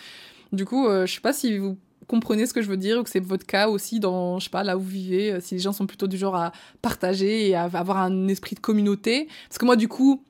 [0.51, 1.77] Du coup, euh, je sais pas si vous
[2.07, 4.49] comprenez ce que je veux dire ou que c'est votre cas aussi dans, je sais
[4.49, 7.49] pas, là où vous vivez, euh, si les gens sont plutôt du genre à partager
[7.49, 9.27] et à avoir un esprit de communauté.
[9.49, 10.23] Parce que moi, du coup,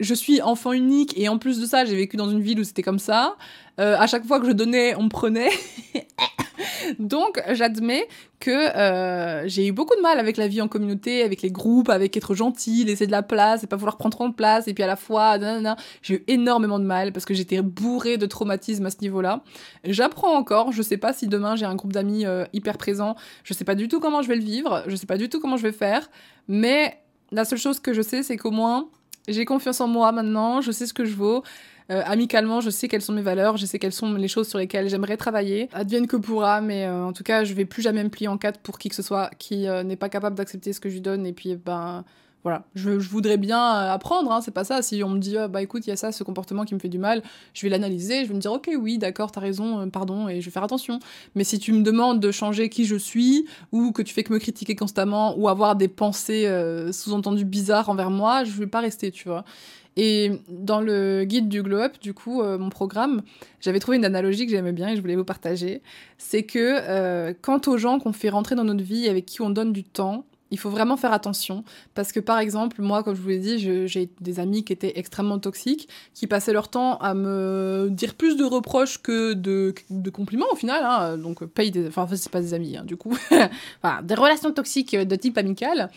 [0.00, 2.64] je suis enfant unique et en plus de ça, j'ai vécu dans une ville où
[2.64, 3.36] c'était comme ça.
[3.80, 5.50] Euh, à chaque fois que je donnais, on me prenait.
[6.98, 8.06] Donc, j'admets
[8.40, 11.88] que euh, j'ai eu beaucoup de mal avec la vie en communauté, avec les groupes,
[11.88, 14.68] avec être gentil, laisser de la place et pas vouloir prendre trop de place.
[14.68, 15.38] Et puis à la fois,
[16.02, 19.42] j'ai eu énormément de mal parce que j'étais bourrée de traumatisme à ce niveau-là.
[19.84, 20.72] J'apprends encore.
[20.72, 23.16] Je sais pas si demain j'ai un groupe d'amis euh, hyper présent.
[23.44, 24.84] Je sais pas du tout comment je vais le vivre.
[24.86, 26.10] Je sais pas du tout comment je vais faire.
[26.48, 26.98] Mais
[27.32, 28.88] la seule chose que je sais, c'est qu'au moins,
[29.28, 30.60] j'ai confiance en moi maintenant.
[30.60, 31.42] Je sais ce que je vaux.
[31.90, 34.58] Euh, amicalement, je sais quelles sont mes valeurs, je sais quelles sont les choses sur
[34.58, 35.68] lesquelles j'aimerais travailler.
[35.74, 38.38] Advienne que pourra, mais euh, en tout cas, je vais plus jamais me plier en
[38.38, 40.94] quatre pour qui que ce soit qui euh, n'est pas capable d'accepter ce que je
[40.94, 41.26] lui donne.
[41.26, 42.04] Et puis, ben
[42.44, 44.82] voilà, je, voudrais bien apprendre, hein, c'est pas ça.
[44.82, 46.88] Si on me dit, bah écoute, il y a ça, ce comportement qui me fait
[46.88, 47.22] du mal,
[47.54, 50.44] je vais l'analyser, je vais me dire, ok, oui, d'accord, t'as raison, pardon, et je
[50.46, 51.00] vais faire attention.
[51.34, 54.32] Mais si tu me demandes de changer qui je suis, ou que tu fais que
[54.32, 56.46] me critiquer constamment, ou avoir des pensées
[56.92, 59.44] sous-entendues bizarres envers moi, je vais pas rester, tu vois.
[59.96, 63.22] Et dans le guide du glow up, du coup, euh, mon programme,
[63.60, 65.82] j'avais trouvé une analogie que j'aimais bien et je voulais vous partager.
[66.18, 69.50] C'est que euh, quant aux gens qu'on fait rentrer dans notre vie avec qui on
[69.50, 70.24] donne du temps,
[70.54, 73.58] il faut vraiment faire attention parce que par exemple, moi, comme je vous l'ai dit,
[73.58, 78.36] j'ai des amis qui étaient extrêmement toxiques, qui passaient leur temps à me dire plus
[78.36, 79.74] de reproches que de,
[80.10, 80.82] compliments au final.
[80.84, 83.16] Hein, donc paye des, enfin c'est pas des amis, hein, du coup,
[83.82, 85.90] enfin des relations toxiques de type amical.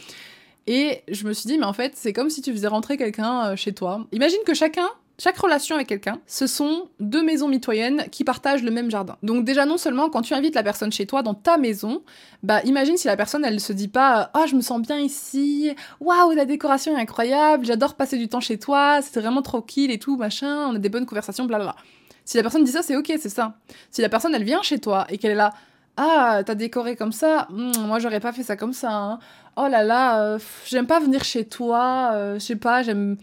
[0.68, 3.46] Et je me suis dit, mais en fait, c'est comme si tu faisais rentrer quelqu'un
[3.46, 4.06] euh, chez toi.
[4.12, 4.90] Imagine que chacun
[5.20, 9.18] chaque relation avec quelqu'un, ce sont deux maisons mitoyennes qui partagent le même jardin.
[9.24, 12.04] Donc déjà non seulement quand tu invites la personne chez toi dans ta maison,
[12.44, 15.00] bah imagine si la personne elle se dit pas "Ah, oh, je me sens bien
[15.00, 15.74] ici.
[16.00, 19.98] Waouh, la décoration est incroyable, j'adore passer du temps chez toi, c'est vraiment tranquille et
[19.98, 21.76] tout, machin, on a des bonnes conversations, blablabla."
[22.24, 23.56] Si la personne dit ça, c'est OK, c'est ça.
[23.90, 25.54] Si la personne elle vient chez toi et qu'elle est là
[26.00, 28.92] ah, t'as décoré comme ça hmm, Moi, j'aurais pas fait ça comme ça.
[28.92, 29.20] Hein.
[29.56, 32.12] Oh là là, euh, j'aime pas venir chez toi.
[32.14, 33.18] Euh, je sais pas, j'aime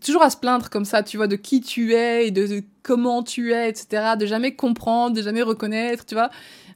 [0.00, 3.22] toujours à se plaindre comme ça, tu vois, de qui tu es et de, comment
[3.22, 4.16] tu es, etc.
[4.18, 6.30] De jamais comprendre, de jamais reconnaître, tu vois.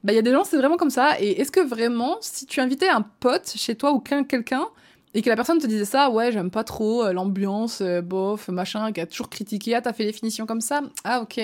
[0.04, 1.20] Bah, il y a des gens, c'est vraiment comme ça.
[1.20, 4.66] Et est-ce que vraiment, si tu invitais un pote chez toi ou quelqu'un
[5.14, 8.92] et que la personne te disait ça, ouais, j'aime pas trop euh, l'ambiance, bof, machin,
[8.92, 11.40] qui a toujours critiqué, ah, t'as fait les finitions comme ça Ah, ok.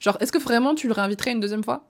[0.00, 1.86] Genre, est-ce que vraiment tu le réinviterais une deuxième fois?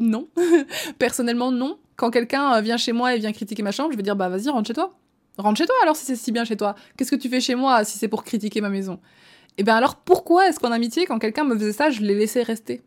[0.00, 0.28] Non.
[0.98, 1.78] Personnellement, non.
[1.96, 4.28] Quand quelqu'un euh, vient chez moi et vient critiquer ma chambre, je vais dire bah
[4.28, 4.98] vas-y, rentre chez toi.
[5.40, 6.74] Rentre chez toi alors si c'est si bien chez toi.
[6.96, 8.94] Qu'est-ce que tu fais chez moi si c'est pour critiquer ma maison?
[8.94, 12.14] Et eh bien alors pourquoi est-ce qu'en amitié, quand quelqu'un me faisait ça, je l'ai
[12.14, 12.82] laissé rester?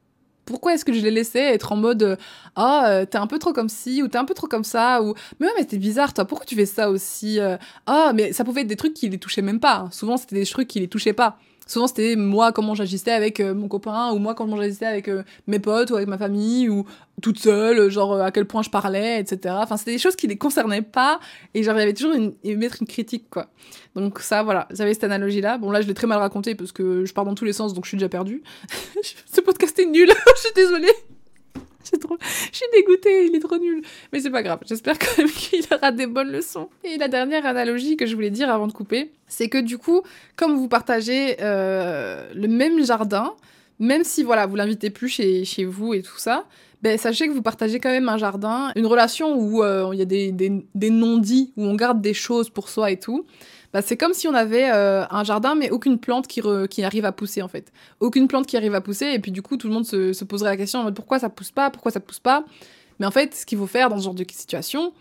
[0.45, 2.17] Pourquoi est-ce que je l'ai laissé être en mode
[2.55, 5.01] ah oh, t'es un peu trop comme ci ou t'es un peu trop comme ça
[5.01, 6.25] ou mais ouais mais t'es bizarre toi.
[6.25, 7.39] Pourquoi tu fais ça aussi
[7.85, 10.45] ah mais ça pouvait être des trucs qui les touchaient même pas souvent c'était des
[10.45, 14.19] trucs qui les touchaient pas Souvent, c'était moi comment j'agissais avec euh, mon copain, ou
[14.19, 16.85] moi comment j'agissais avec euh, mes potes, ou avec ma famille, ou
[17.21, 19.55] toute seule, genre à quel point je parlais, etc.
[19.59, 21.19] Enfin, c'était des choses qui les concernaient pas,
[21.53, 23.47] et genre, il toujours une, mettre une critique, quoi.
[23.95, 25.57] Donc ça, voilà, j'avais cette analogie-là.
[25.57, 27.73] Bon, là, je l'ai très mal raconté, parce que je pars dans tous les sens,
[27.73, 28.43] donc je suis déjà perdue.
[29.33, 31.12] Ce podcast est nul, je suis désolée.
[31.99, 32.17] Trop...
[32.19, 33.81] Je suis dégoûtée, il est trop nul.
[34.11, 36.69] Mais c'est pas grave, j'espère quand même qu'il aura des bonnes leçons.
[36.83, 40.01] Et la dernière analogie que je voulais dire avant de couper, c'est que du coup,
[40.35, 43.33] comme vous partagez euh, le même jardin,
[43.79, 46.45] même si voilà, vous l'invitez plus chez, chez vous et tout ça,
[46.81, 50.01] ben, sachez que vous partagez quand même un jardin, une relation où euh, il y
[50.01, 53.25] a des, des, des non-dits, où on garde des choses pour soi et tout.
[53.73, 57.11] Bah, c'est comme si on avait euh, un jardin mais aucune plante qui, arrive à
[57.11, 57.71] pousser en fait.
[57.99, 60.23] Aucune plante qui arrive à pousser et puis du coup tout le monde se, se
[60.23, 62.45] poserait la question pourquoi ça pousse pas, pourquoi ça pousse pas?
[62.99, 64.93] Mais en fait ce qu'il faut faire dans ce genre de situation,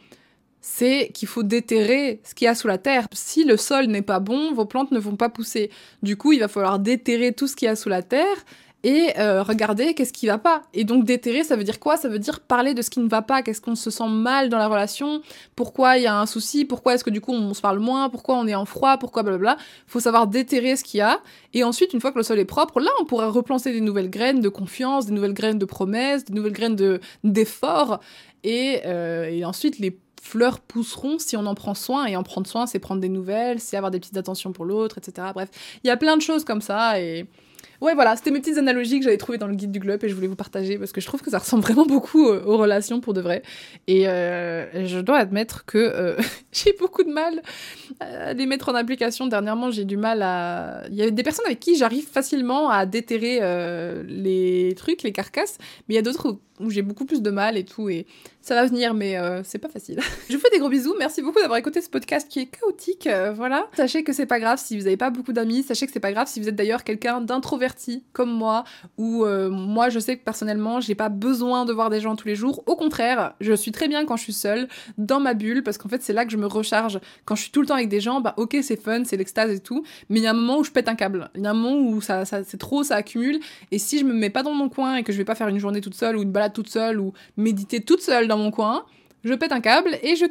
[0.63, 3.09] c'est qu'il faut déterrer ce qu'il y a sous la terre.
[3.13, 5.71] Si le sol n'est pas bon, vos plantes ne vont pas pousser.
[6.03, 8.37] Du coup, il va falloir déterrer tout ce qu'il y a sous la terre
[8.85, 10.63] et euh, regarder qu'est-ce qui va pas.
[10.75, 11.97] Et donc déterrer, ça veut dire quoi?
[11.97, 14.49] Ça veut dire parler de ce qui ne va pas, qu'est-ce qu'on se sent mal
[14.49, 15.23] dans la relation,
[15.57, 18.09] pourquoi il y a un souci, pourquoi est-ce que du coup on se parle moins,
[18.09, 19.57] pourquoi on est en froid, pourquoi blablabla?
[19.87, 21.21] Faut savoir déterrer ce qu'il y a.
[21.55, 24.11] Et ensuite, une fois que le sol est propre, là on pourra replanter des nouvelles
[24.11, 28.01] graines de confiance, des nouvelles graines de promesses, des nouvelles graines de d'efforts.
[28.45, 32.07] Et, euh, et ensuite les fleurs pousseront si on en prend soin.
[32.07, 34.99] Et en prendre soin, c'est prendre des nouvelles, c'est avoir des petites attentions pour l'autre,
[34.99, 35.29] etc.
[35.35, 35.49] Bref,
[35.85, 37.27] il y a plein de choses comme ça et
[37.83, 40.09] Ouais, voilà, c'était mes petites analogies que j'avais trouvées dans le guide du globe et
[40.09, 42.57] je voulais vous partager parce que je trouve que ça ressemble vraiment beaucoup euh, aux
[42.57, 43.43] relations pour de vrai.
[43.89, 46.17] Et euh, je dois admettre que euh,
[46.53, 47.43] j'ai beaucoup de mal
[47.99, 49.27] à les mettre en application.
[49.27, 50.85] Dernièrement, j'ai du mal à.
[50.91, 53.41] Il y a des personnes avec qui j'arrive facilement à déterrer
[54.07, 55.59] les trucs, les carcasses,
[55.89, 57.91] mais il y a d'autres où j'ai beaucoup plus de mal et tout.
[58.43, 60.01] Ça va venir, mais euh, c'est pas facile.
[60.29, 60.95] je vous fais des gros bisous.
[60.99, 63.07] Merci beaucoup d'avoir écouté ce podcast qui est chaotique.
[63.07, 63.69] Euh, voilà.
[63.77, 65.63] Sachez que c'est pas grave si vous n'avez pas beaucoup d'amis.
[65.63, 68.65] Sachez que c'est pas grave si vous êtes d'ailleurs quelqu'un d'introverti comme moi.
[68.99, 72.27] Ou euh, moi, je sais que personnellement, j'ai pas besoin de voir des gens tous
[72.27, 72.65] les jours.
[72.67, 74.67] Au contraire, je suis très bien quand je suis seule,
[74.99, 76.99] dans ma bulle, parce qu'en fait, c'est là que je me recharge.
[77.25, 79.53] Quand je suis tout le temps avec des gens, bah ok, c'est fun, c'est l'extase
[79.53, 79.85] et tout.
[80.09, 81.31] Mais il y a un moment où je pète un câble.
[81.37, 83.39] Il y a un moment où ça, ça c'est trop, ça accumule.
[83.71, 85.49] Et si je me mets pas dans mon coin et que je vais pas faire
[85.49, 88.85] une journée toute seule ou une balade toute seule ou méditer toute seule mon coin,
[89.25, 90.27] je pète un câble et je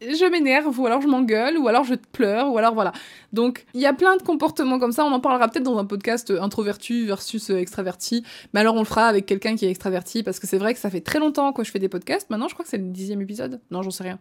[0.00, 2.92] je m'énerve, ou alors je m'engueule, ou alors je pleure, ou alors voilà.
[3.32, 5.84] Donc, il y a plein de comportements comme ça, on en parlera peut-être dans un
[5.84, 10.40] podcast introverti versus extraverti, mais alors on le fera avec quelqu'un qui est extraverti, parce
[10.40, 12.54] que c'est vrai que ça fait très longtemps que je fais des podcasts, maintenant je
[12.54, 14.18] crois que c'est le dixième épisode, non j'en sais rien,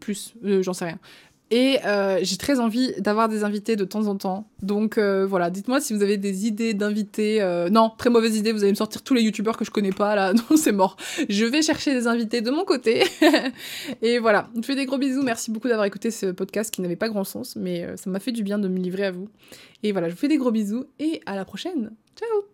[0.00, 0.98] plus, euh, j'en sais rien.
[1.50, 4.48] Et euh, j'ai très envie d'avoir des invités de temps en temps.
[4.62, 7.40] Donc euh, voilà, dites-moi si vous avez des idées d'invités.
[7.40, 9.92] Euh, non, très mauvaise idée, vous allez me sortir tous les youtubeurs que je connais
[9.92, 10.32] pas là.
[10.38, 10.96] Non, c'est mort.
[11.28, 13.04] Je vais chercher des invités de mon côté.
[14.02, 15.22] et voilà, je vous fais des gros bisous.
[15.22, 18.32] Merci beaucoup d'avoir écouté ce podcast qui n'avait pas grand sens, mais ça m'a fait
[18.32, 19.28] du bien de me livrer à vous.
[19.82, 21.90] Et voilà, je vous fais des gros bisous et à la prochaine.
[22.16, 22.47] Ciao